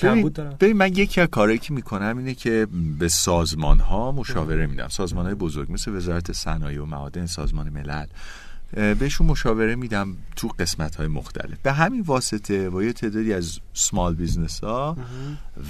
ببین, 0.61 0.77
من 0.77 0.89
یکی 0.89 1.21
از 1.21 1.29
کارهایی 1.29 1.59
که 1.59 1.73
می‌کنم 1.73 2.19
اینه 2.19 2.35
که 2.35 2.67
به 2.99 3.09
سازمان 3.09 3.81
ها 3.81 4.13
مشاوره 4.13 4.67
میدم. 4.67 4.89
سازمان 4.89 5.27
های 5.27 5.35
بزرگ 5.35 5.73
مثل 5.73 5.97
وزارت 5.97 6.33
صنایع 6.33 6.83
و 6.83 6.87
معادن 6.87 7.27
سازمان 7.27 7.69
ملل 7.69 8.07
بهشون 8.73 9.27
مشاوره 9.27 9.75
میدم 9.75 10.17
تو 10.37 10.49
قسمت 10.49 10.97
های 10.97 11.07
مختلف. 11.07 11.59
به 11.63 11.73
همین 11.73 12.01
واسطه 12.01 12.71
با 12.71 12.83
یه 12.83 12.93
تعدادی 12.93 13.33
از 13.33 13.59
small 13.75 14.15
business 14.15 14.65
ها 14.65 14.97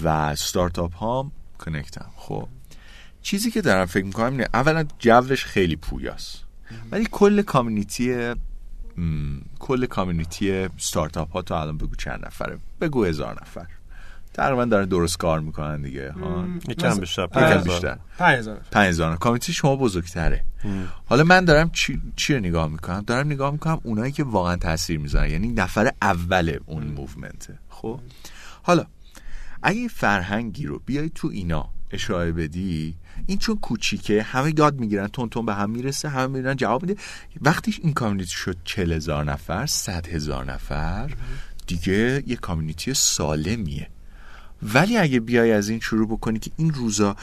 و 0.02 0.08
استارتاپ 0.08 0.94
ها 0.94 1.32
connect 1.58 2.00
م 2.00 2.06
خب 2.16 2.48
چیزی 3.22 3.50
که 3.50 3.60
دارم 3.60 3.86
فکر 3.86 4.04
می‌کنم 4.04 4.32
اینه 4.32 4.48
اولا 4.54 4.84
جوش 4.98 5.44
خیلی 5.44 5.76
پویاست. 5.76 6.44
ولی 6.90 7.08
کل 7.10 7.42
community 7.42 8.34
کل 9.58 9.86
community 9.86 10.52
استارتاپ 10.52 11.32
ها 11.32 11.42
تا 11.42 11.60
الان 11.60 11.78
بگو 11.78 11.94
چند 11.96 12.26
نفره؟ 12.26 12.58
بگو 12.80 13.04
هزار 13.04 13.40
نفر. 13.42 13.66
تقریبا 14.38 14.64
دارن 14.64 14.84
درست 14.84 15.18
کار 15.18 15.40
می‌کنن 15.40 15.82
دیگه 15.82 16.12
ها. 16.12 16.46
یکم 16.68 16.98
بیشتر 16.98 17.22
آره. 17.22 17.30
یکم 17.46 17.54
پنج 17.54 17.68
بیشتر. 17.68 17.98
5000 18.18 18.60
5000 18.70 19.16
community 19.16 19.52
شما 19.52 19.76
بزرگتره. 19.76 20.44
حالا 21.06 21.24
من 21.24 21.44
دارم 21.44 21.70
چی, 21.70 22.00
چی 22.16 22.34
رو 22.34 22.40
نگاه 22.40 22.68
می‌کنم؟ 22.68 23.04
دارم 23.06 23.26
نگاه 23.26 23.50
می‌کنم 23.50 23.80
اونایی 23.82 24.12
که 24.12 24.24
واقعا 24.24 24.56
تاثیر 24.56 24.98
می‌ذارن 24.98 25.30
یعنی 25.30 25.48
نفر 25.48 25.90
اول 26.02 26.58
اون 26.66 26.84
موومنته. 26.84 27.58
خب. 27.68 28.00
حالا 28.62 28.84
اگه 29.62 29.88
فرهنگی 29.88 30.66
رو 30.66 30.82
بیای 30.86 31.10
تو 31.14 31.28
اینا 31.28 31.68
اشاره 31.90 32.32
بدی 32.32 32.94
این 33.26 33.38
چون 33.38 33.56
کوچیکه 33.56 34.22
همه 34.22 34.52
یاد 34.58 34.80
می‌گیرن 34.80 35.06
تون 35.06 35.28
تون 35.28 35.46
به 35.46 35.54
هم 35.54 35.70
می‌رسه 35.70 36.08
همه 36.08 36.26
میرن 36.26 36.56
جواب 36.56 36.82
میده. 36.82 37.00
وقتی 37.40 37.78
این 37.82 37.92
کامیونیتی 37.92 38.30
شد 38.30 38.56
چل 38.64 38.92
هزار 38.92 39.24
نفر 39.24 39.66
صد 39.66 40.06
هزار 40.06 40.44
نفر 40.44 41.10
دیگه 41.66 42.22
یه 42.26 42.36
کامیونیتی 42.36 42.94
سالمیه. 42.94 43.88
ولی 44.62 44.96
اگه 44.96 45.20
بیای 45.20 45.52
از 45.52 45.68
این 45.68 45.80
شروع 45.80 46.08
بکنی 46.08 46.38
که 46.38 46.50
این 46.56 46.74
روزا 46.74 47.16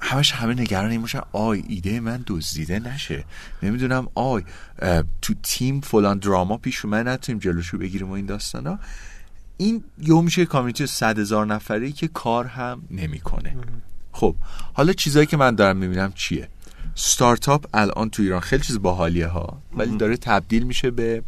همش 0.00 0.32
همه 0.32 0.54
نگران 0.54 0.90
این 0.90 1.00
باشن 1.00 1.20
آی 1.32 1.64
ایده 1.68 2.00
من 2.00 2.24
دزدیده 2.26 2.78
نشه. 2.78 3.24
نمی‌دونم 3.62 4.08
آی 4.14 4.42
تو 5.22 5.34
تیم 5.42 5.80
فلان 5.80 6.18
دراما 6.18 6.56
پیش 6.56 6.84
اومد 6.84 7.08
نتونیم 7.08 7.38
جلوشو 7.38 7.78
بگیریم 7.78 8.08
و 8.08 8.12
این 8.12 8.26
داستانا. 8.26 8.78
این 9.56 9.84
یه 9.98 10.20
میشه 10.20 10.46
کامیونیتی 10.46 10.86
صد 10.86 11.18
هزار 11.18 11.46
نفری 11.46 11.92
که 11.92 12.08
کار 12.08 12.46
هم 12.46 12.82
نمی‌کنه. 12.90 13.56
خب 14.12 14.36
حالا 14.74 14.92
چیزایی 14.92 15.26
که 15.26 15.36
من 15.36 15.54
دارم 15.54 15.76
می‌بینم 15.76 16.12
چیه؟ 16.12 16.48
ستارتاپ 16.94 17.66
الان 17.74 18.10
تو 18.10 18.22
ایران 18.22 18.40
خیلی 18.40 18.62
چیز 18.62 18.78
باحالیه 18.78 19.26
ها 19.26 19.62
ولی 19.76 19.96
داره 19.96 20.16
تبدیل 20.16 20.62
میشه 20.62 20.90
به 20.90 21.22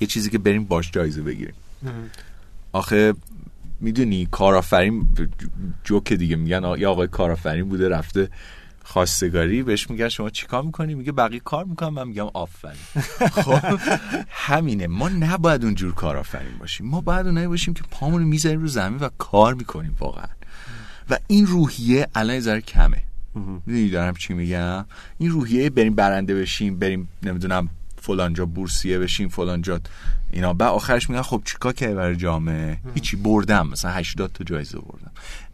یه 0.00 0.06
چیزی 0.06 0.30
که 0.30 0.38
بریم 0.38 0.64
باش 0.64 0.90
جایزه 0.90 1.22
بگیریم. 1.22 1.54
آخه 2.72 3.14
می‌دونی 3.84 4.28
کارآفرین 4.30 5.08
جوک 5.84 6.12
دیگه 6.12 6.36
میگن 6.36 6.62
یا 6.78 6.90
آقای 6.90 7.08
کارآفرین 7.08 7.68
بوده 7.68 7.88
رفته 7.88 8.28
خواستگاری 8.84 9.62
بهش 9.62 9.90
میگن 9.90 10.08
شما 10.08 10.30
چیکار 10.30 10.62
می‌کنی؟ 10.62 10.94
میگه 10.94 11.12
بقیه 11.12 11.40
کار 11.40 11.64
می‌کنم 11.64 11.94
من 11.94 12.08
میگم 12.08 12.26
آفرین. 12.34 12.82
خب 13.32 13.78
همینه. 14.28 14.86
ما 14.86 15.08
نباید 15.08 15.64
اونجور 15.64 15.94
کارآفرین 15.94 16.58
باشیم. 16.58 16.86
ما 16.86 17.00
باید 17.00 17.26
اونایی 17.26 17.46
باشیم 17.46 17.74
که 17.74 17.82
پامون 17.90 18.22
رو 18.22 18.28
می‌ذاریم 18.28 18.60
رو 18.60 18.66
زمین 18.66 18.98
و 18.98 19.08
کار 19.18 19.54
می‌کنیم 19.54 19.96
واقعا. 20.00 20.26
و 21.10 21.18
این 21.26 21.46
روحیه 21.46 22.08
الان 22.14 22.40
ذره 22.40 22.60
کمه. 22.60 23.02
می‌دونی 23.66 23.90
دارم 23.90 24.14
چی 24.14 24.34
میگم؟ 24.34 24.84
این 25.18 25.30
روحیه 25.30 25.70
بریم 25.70 25.94
برنده 25.94 26.34
بشیم 26.34 26.78
بریم 26.78 27.08
نمی‌دونم 27.22 27.68
فلانجا 28.04 28.46
بورسیه 28.46 28.98
بشیم 28.98 29.28
فلانجا. 29.28 29.80
اینا. 30.32 30.52
بعد 30.54 30.68
آخرش 30.68 31.10
میگن 31.10 31.22
خب 31.22 31.42
چیکار 31.44 31.72
که 31.72 31.88
برای 31.88 32.16
جامعه؟ 32.16 32.78
هیچی 32.94 33.16
بردم 33.16 33.68
مثلا 33.68 33.90
80 33.90 34.32
تا 34.32 34.44
جایزه 34.44 34.78
بردم. 34.78 35.10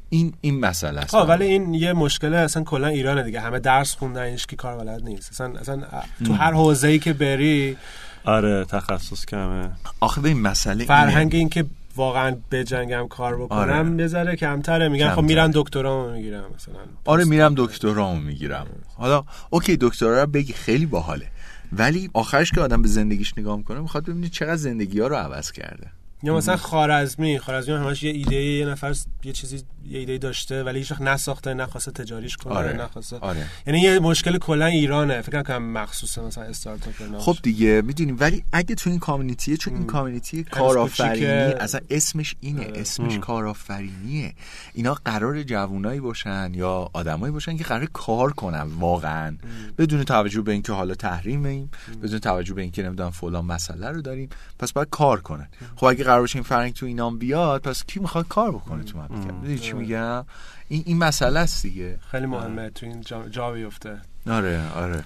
این 0.08 0.34
این 0.40 0.60
مسئله 0.60 1.00
است. 1.00 1.10
خب 1.10 1.28
ولی 1.28 1.44
این 1.44 1.74
یه 1.74 1.92
مشکل 1.92 2.34
اصلا 2.34 2.62
کلا 2.62 2.86
ایرانه 2.86 3.22
دیگه. 3.22 3.40
همه 3.40 3.58
درس 3.58 3.94
خوندن 3.94 4.22
اینش 4.22 4.46
کی 4.46 4.56
کار 4.56 4.76
بلد 4.76 5.04
نیست. 5.04 5.30
اصلا 5.30 5.58
اصلا 5.58 5.82
تو 6.26 6.32
هر 6.32 6.52
حوزه‌ای 6.52 6.98
که 6.98 7.12
بری 7.12 7.76
آره 8.24 8.64
تخصص 8.64 9.26
کمه. 9.26 9.70
آخه 10.00 10.24
این 10.24 10.40
مسئله 10.40 10.84
فرهنگ 10.84 11.34
این 11.34 11.48
که 11.48 11.64
واقعا 11.96 12.36
به 12.50 12.64
جنگم 12.64 13.08
کار 13.08 13.36
بکنم 13.36 13.58
آره. 13.58 14.02
یه 14.02 14.06
ذره 14.06 14.36
کمتره. 14.36 14.88
میگن 14.88 15.04
کمتر. 15.04 15.16
خب 15.16 15.22
میرن 15.22 15.50
دکترامو 15.54 16.12
می‌گیرم 16.12 16.44
مثلا. 16.56 16.74
آره 17.04 17.24
میرم 17.24 17.54
دکترامو 17.56 18.20
می‌گیرم. 18.20 18.66
حالا 18.96 19.24
اوکی 19.50 19.76
دکترا 19.80 20.20
رو 20.20 20.26
بگی 20.26 20.52
خیلی 20.52 20.86
باحاله. 20.86 21.26
ولی 21.72 22.10
آخرش 22.14 22.52
که 22.52 22.60
آدم 22.60 22.82
به 22.82 22.88
زندگیش 22.88 23.38
نگاه 23.38 23.56
می‌کنه 23.56 23.80
می‌خواد 23.80 24.04
ببینه 24.04 24.28
چقدر 24.28 24.56
زندگی 24.56 25.00
ها 25.00 25.06
رو 25.06 25.16
عوض 25.16 25.52
کرده. 25.52 25.92
یا 26.22 26.36
مثلا 26.36 26.56
خارزمی 26.56 27.38
خارزمی 27.38 27.74
همش 27.74 28.02
یه 28.02 28.10
ایده 28.10 28.36
یه 28.36 28.66
نفر 28.66 28.96
یه 29.24 29.32
چیزی 29.32 29.62
یه 29.88 29.98
ایده 29.98 30.18
داشته 30.18 30.62
ولی 30.62 30.78
هیچ 30.78 30.92
نساخته 31.00 31.54
نخواسته 31.54 31.90
تجاریش 31.90 32.36
کنه 32.36 32.54
آره. 32.54 32.72
نخواسته. 32.72 33.18
آره. 33.18 33.46
یعنی 33.66 33.80
یه 33.80 33.98
مشکل 33.98 34.38
کلا 34.38 34.66
ایرانه. 34.66 35.22
فکر 35.22 35.42
کنم 35.42 35.72
مخصوص 35.72 36.18
مثلا 36.18 36.44
استارتاپ 36.44 37.18
خب 37.18 37.36
دیگه 37.42 37.82
می‌دونیم 37.82 38.16
ولی 38.20 38.44
اگه 38.52 38.74
تو 38.74 38.90
این 38.90 38.98
کامیونیتیه 38.98 39.56
چون 39.56 39.74
این 39.74 39.86
کامیونیتی 39.86 40.44
کارآفرینی 40.44 41.26
اصلا 41.26 41.80
اسمش 41.90 42.36
اینه 42.40 42.66
آره. 42.66 42.80
اسمش 42.80 43.18
کارآفرینیه. 43.18 44.34
اینا 44.74 44.94
قرار 44.94 45.42
جوونایی 45.42 46.00
باشن 46.00 46.50
یا 46.54 46.90
آدمایی 46.92 47.32
باشن 47.32 47.56
که 47.56 47.64
قرار 47.64 47.86
کار 47.92 48.32
کنن 48.32 48.62
واقعا. 48.78 49.36
بدون 49.78 50.04
توجه 50.04 50.40
به 50.40 50.52
اینکه 50.52 50.72
حالا 50.72 50.94
تحریم 50.94 51.44
ایم 51.44 51.70
بدون 52.02 52.18
توجه 52.18 52.54
به 52.54 52.62
اینکه 52.62 52.82
نمی‌دونم 52.82 53.10
فلان 53.10 53.44
مسئله 53.44 53.88
رو 53.88 54.02
داریم 54.02 54.28
پس 54.58 54.72
باید 54.72 54.88
کار 54.90 55.20
کنن. 55.20 55.48
خب 55.76 55.84
اگه 55.84 56.04
قرار 56.10 56.20
باشه 56.20 56.36
این 56.36 56.44
فرهنگ 56.44 56.72
تو 56.72 56.86
اینام 56.86 57.18
بیاد 57.18 57.62
پس 57.62 57.84
کی 57.84 58.00
می‌خواد 58.00 58.28
کار 58.28 58.50
بکنه 58.50 58.84
تو 58.84 58.98
مملکت 58.98 59.62
چی 59.62 59.72
میگم؟ 59.72 60.24
این 60.68 60.82
این 60.86 60.98
مسئله 60.98 61.40
است 61.40 61.62
دیگه. 61.62 61.98
خیلی 62.10 62.26
مهمه 62.26 62.70
تو 62.70 62.86
این 62.86 63.00
جا, 63.00 63.28
جا 63.28 63.50
بیفته. 63.50 63.98
آره 64.30 64.60
آره. 64.74 65.04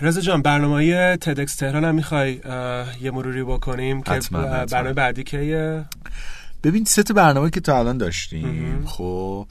رضا 0.00 0.20
جان 0.20 0.42
برنامه 0.42 1.16
تدکس 1.16 1.56
تهران 1.56 1.84
هم 1.84 1.94
می‌خوای 1.94 2.40
یه 3.00 3.10
مروری 3.10 3.42
بکنیم 3.42 4.02
که 4.02 4.20
برنامه 4.70 4.92
بعدی 4.92 5.22
که 5.22 5.84
ببین 6.64 6.84
سه 6.84 7.02
برنامه 7.02 7.50
که 7.50 7.60
تا 7.60 7.78
الان 7.78 7.98
داشتیم. 7.98 8.84
خب 8.86 9.46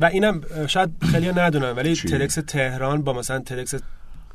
و 0.00 0.04
اینم 0.12 0.40
شاید 0.66 0.90
خیلی 1.10 1.32
ندونم 1.32 1.76
ولی 1.76 1.96
تدکس 1.96 2.34
تهران 2.34 3.02
با 3.02 3.12
مثلا 3.12 3.38
تدکس 3.38 3.74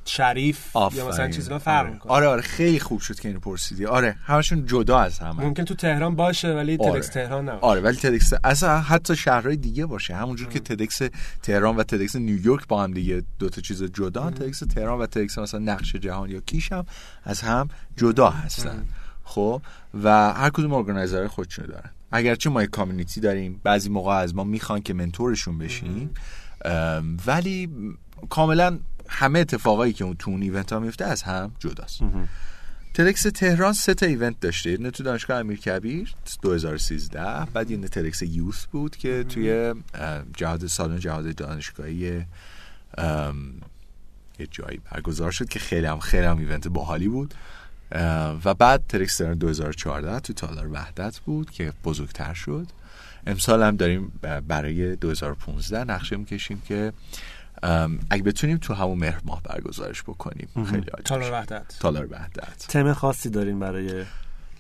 شریف 0.10 0.76
یا 0.76 1.10
مثلا 1.10 1.30
چیزا 1.30 1.60
فرق 1.60 1.88
آره. 1.88 2.00
آره 2.08 2.28
آره. 2.28 2.42
خیلی 2.42 2.80
خوب 2.80 3.00
شد 3.00 3.20
که 3.20 3.28
اینو 3.28 3.40
پرسیدی. 3.40 3.86
آره 3.86 4.16
همشون 4.24 4.66
جدا 4.66 5.00
از 5.00 5.20
هم 5.20 5.36
ممکن 5.40 5.66
تو 5.66 5.76
تهران 5.76 6.16
باشه 6.16 6.54
ولی 6.54 6.78
آره. 6.80 6.92
تدکس 6.92 7.08
تهران 7.08 7.50
نباشه. 7.50 7.66
آره 7.66 7.82
ولی 7.82 7.98
تدکس 7.98 8.34
اصلا 8.44 8.80
حتی 8.80 9.16
شهرهای 9.16 9.56
دیگه 9.56 9.86
باشه. 9.86 10.16
همونجور 10.16 10.48
که 10.48 10.60
تدکس 10.60 11.02
تهران 11.44 11.76
و 11.76 11.84
تدکس 11.84 12.16
نیویورک 12.16 12.68
با 12.68 12.84
هم 12.84 12.94
دیگه 12.94 13.24
دو 13.40 13.50
تا 13.50 13.62
چیز 13.62 13.84
جدا 13.84 14.32
تدکس 14.32 14.60
تهران 14.60 15.00
و 15.00 15.06
تدکس 15.06 15.38
مثلا 15.38 15.60
نقش 15.60 15.96
جهان 15.96 16.30
یا 16.30 16.40
کیش 16.40 16.72
هم 16.72 16.86
از 17.24 17.42
هم 17.42 17.68
جدا 17.98 18.30
هستن. 18.30 18.86
خب؟ 19.24 19.62
و 20.04 20.34
هر 20.34 20.50
کدوم 20.50 20.74
ارگانایزر 20.74 21.28
خودشونو 21.28 21.68
دارن. 21.68 21.90
اگرچه 22.12 22.50
ما 22.50 22.64
یک 22.64 22.70
کامیونیتی 22.70 23.22
داریم 23.22 23.62
بعضی 23.64 23.90
موقع 23.90 24.16
از 24.16 24.36
ما 24.36 24.44
می‌خوان 24.44 24.82
که 24.82 24.94
منتورشون 24.94 25.58
بشیم. 25.58 26.10
ولی 27.28 27.70
کاملا 28.30 28.80
همه 29.10 29.40
اتفاقایی 29.40 29.94
که 29.94 30.04
اون 30.04 30.16
تو 30.20 30.32
اون 30.32 30.42
ایونت 30.42 30.74
ها 30.74 30.80
میفته 30.80 31.06
از 31.06 31.24
هم 31.24 31.52
جداست. 31.60 32.02
تدکس 32.94 33.24
تهران 33.24 33.74
سه 33.74 33.94
تا 33.94 34.06
ایونت 34.06 34.40
داشته. 34.40 34.72
یه 34.72 34.92
تو 34.92 35.04
دانشگاه 35.04 35.40
امیر 35.40 35.60
کبیر 35.60 36.14
2013 36.42 37.46
بعد 37.54 37.72
یه 37.72 37.78
تدکس 37.78 38.22
یوث 38.22 38.66
بود 38.66 38.96
که 38.96 39.26
توی 39.30 39.74
جهاد 40.38 40.68
سالن 40.68 41.00
جهاد 41.00 41.36
دانشگاهی 41.36 41.94
یه 41.94 42.26
جایی 44.52 44.82
برگزار 44.92 45.32
شد 45.32 45.50
که 45.50 45.60
خیلی 45.60 45.86
هم 45.86 46.00
خیلی 46.00 46.26
هم 46.26 46.38
ایونت 46.38 46.68
باحالی 46.68 47.08
بود. 47.08 47.34
و 48.46 48.54
بعد 48.54 48.84
تدکس 48.90 49.18
تهران 49.18 49.38
2014 49.38 50.20
تو 50.20 50.34
تالار 50.34 50.72
وحدت 50.72 51.20
بود 51.20 51.52
که 51.52 51.74
بزرگتر 51.84 52.34
شد. 52.34 52.68
امسال 53.28 53.64
هم 53.64 53.76
داریم 53.76 54.12
برای 54.48 54.96
2015 54.96 55.84
نقشه 55.84 56.16
می‌کشیم 56.16 56.62
که 56.68 56.94
اگه 58.10 58.24
بتونیم 58.24 58.58
تو 58.58 58.74
همون 58.74 58.98
مهر 58.98 59.22
ماه 59.26 59.44
برگزارش 59.44 60.04
بکنیم. 60.04 60.50
خیلی 60.56 60.88
عالی 60.88 61.04
تالار 61.06 61.32
وحدت. 61.34 61.76
تالار 61.80 62.08
وحدت. 62.12 62.66
تم 62.68 62.94
خاصی 62.94 63.30
داریم 63.30 63.60
برای 63.60 64.06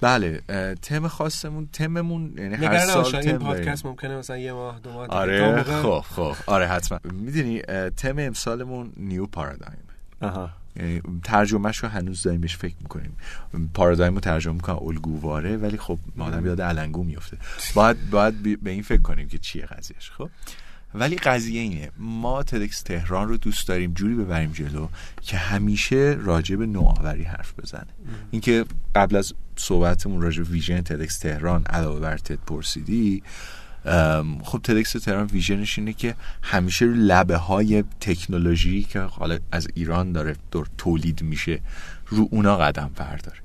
بله 0.01 0.41
تم 0.81 1.07
خاصمون 1.07 1.69
تممون 1.73 2.33
یعنی 2.37 2.55
هر 2.55 2.79
سال 2.85 3.15
این 3.15 3.37
پادکست 3.37 3.85
ممکنه 3.85 4.17
مثلا 4.17 4.37
یه 4.37 4.53
ماه 4.53 4.79
دو 4.79 4.91
ماه 4.91 5.07
آره 5.07 5.63
خب 5.63 6.03
خب. 6.09 6.35
آره 6.45 6.67
حتما. 6.67 6.99
می‌دونی 7.03 7.61
تم 7.97 8.19
امسالمون 8.19 8.93
نیو 8.97 9.25
پارادایم. 9.25 9.83
آها. 10.21 10.49
یعنی 10.75 11.01
ترجمهش 11.23 11.77
رو 11.77 11.89
هنوز 11.89 12.23
داریم 12.23 12.41
بهش 12.41 12.57
فکر 12.57 12.75
می‌کنیم. 12.81 13.17
پارادایم 13.73 14.13
رو 14.13 14.19
ترجمه 14.19 14.53
می‌کنم 14.53 14.79
الگوواره 14.87 15.57
ولی 15.57 15.77
خب 15.77 15.99
آدم 16.19 16.45
یاد 16.45 16.61
علنگو 16.61 17.03
میفته 17.03 17.37
باید 17.73 18.09
باید 18.09 18.63
به 18.63 18.71
این 18.71 18.83
فکر 18.83 19.01
کنیم 19.01 19.27
که 19.27 19.37
چیه 19.37 19.65
قضیهش 19.65 20.11
خب؟ 20.11 20.29
ولی 20.93 21.15
قضیه 21.15 21.61
اینه. 21.61 21.91
ما 21.97 22.43
تدکس 22.43 22.81
تهران 22.81 23.27
رو 23.27 23.37
دوست 23.37 23.67
داریم 23.67 23.93
جوری 23.93 24.15
ببریم 24.15 24.51
جلو 24.51 24.87
که 25.21 25.37
همیشه 25.37 26.17
راجع 26.19 26.55
به 26.55 26.65
نوآوری 26.65 27.23
حرف 27.23 27.53
بزنه. 27.59 27.87
اینکه 28.31 28.65
قبل 28.95 29.15
از 29.15 29.33
صحبتمون 29.55 30.21
راجع 30.21 30.43
به 30.43 30.49
ویژن 30.49 30.81
تدکس 30.81 31.17
تهران 31.19 31.63
علاوه 31.63 31.99
بر 31.99 32.17
تد 32.17 32.39
پرسیدی 32.47 33.23
خب 34.43 34.59
تدکس 34.63 34.91
تهران 34.91 35.25
ویژنش 35.25 35.79
اینه 35.79 35.93
که 35.93 36.15
همیشه 36.41 36.85
رو 36.85 36.93
لبه 36.93 37.37
های 37.37 37.83
تکنولوژی 37.99 38.83
که 38.83 38.99
حالا 38.99 39.39
از 39.51 39.67
ایران 39.73 40.11
داره 40.11 40.35
دور 40.51 40.67
تولید 40.77 41.21
میشه 41.21 41.59
رو 42.07 42.27
اونا 42.31 42.57
قدم 42.57 42.91
برداره. 42.95 43.37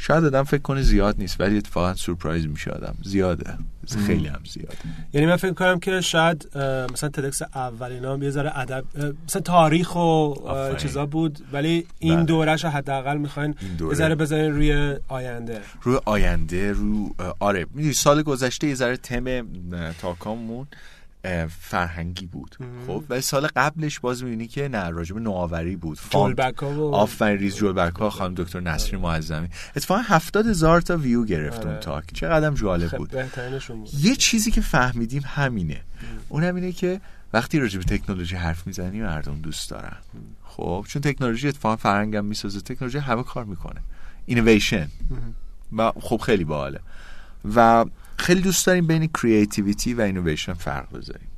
شاید 0.00 0.24
آدم 0.24 0.42
فکر 0.42 0.62
کنه 0.62 0.82
زیاد 0.82 1.14
نیست 1.18 1.40
ولی 1.40 1.56
اتفاقا 1.56 1.94
سورپرایز 1.94 2.46
میشه 2.46 2.70
آدم. 2.70 2.94
زیاده. 3.02 3.58
خیلی 4.06 4.28
هم 4.28 4.40
زیاده. 4.50 4.76
یعنی 5.12 5.26
من 5.26 5.36
فکر 5.36 5.52
کنم 5.52 5.80
که 5.80 6.00
شاید 6.00 6.48
مثلا 6.92 7.08
تدکس 7.08 7.42
اولینا 7.42 8.18
یه 8.18 8.30
ذره 8.30 8.58
ادب 8.58 8.84
مثلا 9.24 9.42
تاریخ 9.42 9.96
و 9.96 10.34
چیزا 10.76 11.06
بود 11.06 11.38
ولی 11.52 11.86
این 11.98 12.16
بله. 12.16 12.24
دورش 12.24 12.64
حداقل 12.64 13.16
می‌خواین 13.16 13.54
یه 13.80 13.94
ذره 13.94 14.14
بزنین 14.14 14.52
روی 14.52 14.96
آینده. 15.08 15.60
روی 15.82 15.98
آینده 16.04 16.72
رو 16.72 17.14
آره. 17.40 17.66
می‌دونی 17.74 17.94
سال 17.94 18.22
گذشته 18.22 18.66
یه 18.66 18.74
ذره 18.74 18.96
تم 18.96 19.46
تاکامون. 20.00 20.66
فرهنگی 21.48 22.26
بود. 22.26 22.56
خب 22.86 23.04
و 23.08 23.20
سال 23.20 23.46
قبلش 23.56 24.00
باز 24.00 24.24
می‌بینی 24.24 24.46
که 24.46 24.68
نه 24.68 24.90
راجب 24.90 25.18
نوآوری 25.18 25.76
بود. 25.76 25.98
جلبک 26.10 26.58
ها 26.58 26.70
و 26.70 26.94
آفرین 26.94 27.38
ریز 27.38 27.56
جلبک 27.56 27.96
ها 27.96 28.10
خانم 28.10 28.34
دکتر 28.34 28.60
نصری 28.60 28.96
معظمی. 28.96 29.48
اتفاقا 29.76 30.00
هفتاد 30.00 30.46
هزار 30.46 30.80
تا 30.80 30.96
ویو 30.96 31.24
گرفت 31.24 31.60
اون 31.60 31.70
آره. 31.70 31.80
talk 31.80 32.04
چقدر 32.12 32.50
جالب 32.50 32.88
خب 32.88 32.96
بود. 32.96 33.14
یه 33.98 34.16
چیزی 34.16 34.50
که 34.50 34.60
فهمیدیم 34.60 35.22
همینه. 35.26 35.80
اونم 36.28 36.54
اینه 36.54 36.72
که 36.72 37.00
وقتی 37.32 37.58
راجع 37.58 37.78
به 37.78 37.84
تکنولوژی 37.84 38.36
حرف 38.36 38.66
می‌زنی 38.66 39.00
مردم 39.00 39.40
دوست 39.40 39.70
دارن. 39.70 39.96
خب 40.44 40.86
چون 40.88 41.02
تکنولوژی 41.02 41.48
اتفاقا 41.48 41.76
فرهنگم 41.76 42.24
می‌سازه 42.24 42.60
تکنولوژی 42.60 42.98
همه 42.98 43.22
کار 43.22 43.44
می‌کنه. 43.44 43.80
اینویشن 44.26 44.88
و 45.76 45.92
خب 46.00 46.16
خیلی 46.16 46.44
باحاله. 46.44 46.80
و 47.54 47.84
خیلی 48.20 48.40
دوست 48.40 48.66
داریم 48.66 48.86
بین 48.86 49.06
creativity 49.06 49.94
و 49.94 50.00
innovation 50.00 50.52
فرق 50.52 50.96
بذاریم. 50.96 51.28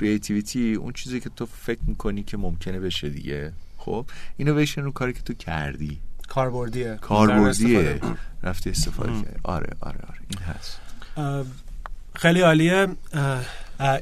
creativity 0.00 0.74
اون 0.74 0.92
چیزی 0.92 1.20
که 1.20 1.30
تو 1.36 1.46
فکر 1.46 1.80
می‌کنی 1.86 2.22
که 2.22 2.36
ممکنه 2.36 2.80
بشه 2.80 3.08
دیگه. 3.08 3.52
خب 3.78 4.06
اینویشن 4.36 4.80
اون 4.80 4.92
کاری 4.92 5.12
که 5.12 5.22
تو 5.22 5.34
کردی. 5.34 6.00
کاربردیه. 6.28 6.98
کاربردیه. 7.00 8.00
رفتی 8.42 8.70
استفاده 8.70 9.12
کردی. 9.12 9.40
آره 9.42 9.76
آره 9.80 9.98
آره. 10.08 10.18
این 10.28 10.38
هست. 10.38 10.80
خیلی 12.14 12.40
عالیه. 12.40 12.88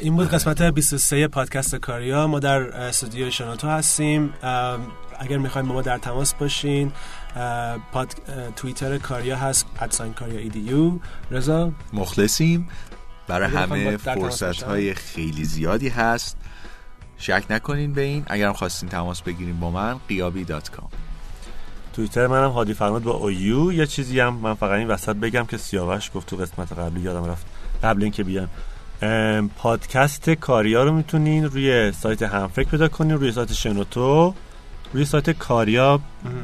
این 0.00 0.16
بود 0.16 0.28
قسمت 0.28 0.62
23 0.62 1.28
پادکست 1.28 1.76
کاریا. 1.76 2.26
ما 2.26 2.38
در 2.38 2.60
استودیو 2.60 3.30
شنوتو 3.30 3.68
هستیم. 3.68 4.32
اگر 5.18 5.38
می‌خوایم 5.38 5.68
با 5.68 5.74
ما 5.74 5.82
در 5.82 5.98
تماس 5.98 6.34
باشین 6.34 6.92
پاد... 7.92 8.08
توییتر 8.56 8.98
کاریا 8.98 9.36
هست 9.36 9.66
ادساین 9.80 10.12
کاریا 10.12 10.40
ایدیو 10.40 10.92
رضا؟ 11.30 11.72
مخلصیم. 11.92 12.68
برای 13.28 13.48
همه 13.48 13.96
فرصت 13.96 14.62
های 14.62 14.94
خیلی 14.94 15.44
زیادی 15.44 15.88
هست. 15.88 16.36
شک 17.18 17.44
نکنین 17.50 17.92
به 17.92 18.00
این. 18.00 18.24
اگرم 18.26 18.52
خواستین 18.52 18.88
تماس 18.88 19.22
بگیریم 19.22 19.60
با 19.60 19.70
من 19.70 20.00
قیابی 20.08 20.44
دات 20.44 20.70
کام. 20.70 20.88
توییتر 21.92 22.26
منم 22.26 22.50
هادی 22.50 22.74
فرماد 22.74 23.02
با 23.02 23.12
اویو 23.12 23.72
یه 23.72 23.86
چیزی 23.86 24.20
هم 24.20 24.34
من 24.34 24.54
فقط 24.54 24.78
این 24.78 24.88
وسط 24.88 25.16
بگم 25.16 25.44
که 25.44 25.56
سیاوش 25.56 26.10
گفت 26.14 26.28
تو 26.28 26.36
قسمت 26.36 26.72
قبلی 26.72 27.00
یادم 27.00 27.24
رفت. 27.24 27.46
قبل 27.82 28.02
اینکه 28.02 28.24
بیان 28.24 28.48
پادکست 29.56 30.30
کاریا 30.30 30.84
رو 30.84 30.92
می‌تونین 30.92 31.44
روی 31.44 31.92
سایت 31.92 32.22
همفکر 32.22 32.68
پیدا 32.68 32.88
کنین 32.88 33.12
روی 33.12 33.32
سایت 33.32 33.52
شنوتو. 33.52 34.34
روی 34.94 35.04
سایت 35.04 35.30
کاریا 35.30 36.00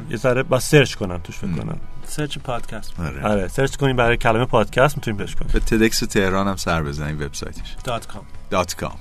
یه 0.09 0.17
ذره 0.17 0.43
با 0.43 0.59
search 0.59 0.95
کنم 0.95 1.17
توش 1.17 1.37
فکر 1.37 1.51
کنم 1.51 1.77
search 2.05 2.37
پادکست. 2.37 2.99
آره. 2.99 3.23
آره 3.23 3.47
search 3.47 3.75
کنین 3.75 3.95
برای 3.95 4.17
کلمه 4.17 4.45
پادکست 4.45 4.97
می‌تونین 4.97 5.17
پیدا 5.17 5.33
کنین 5.33 5.49
به 5.53 5.59
TEDx 5.59 5.99
تهران 5.99 6.47
هم 6.47 6.55
سر 6.55 6.83
بزنین 6.83 7.15
وبسایتش. 7.15 7.75
dot 7.83 8.07
com. 8.07 8.23
dot 8.49 8.75
com. 8.75 8.95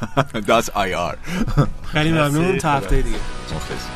dot 0.48 0.70
ir. 0.74 1.18
خیلی 1.84 2.12
ممنون. 2.12 2.58
تا 2.58 2.72
هفته 2.72 3.02
دیگه. 3.02 3.16
مخلصیم 3.56 3.92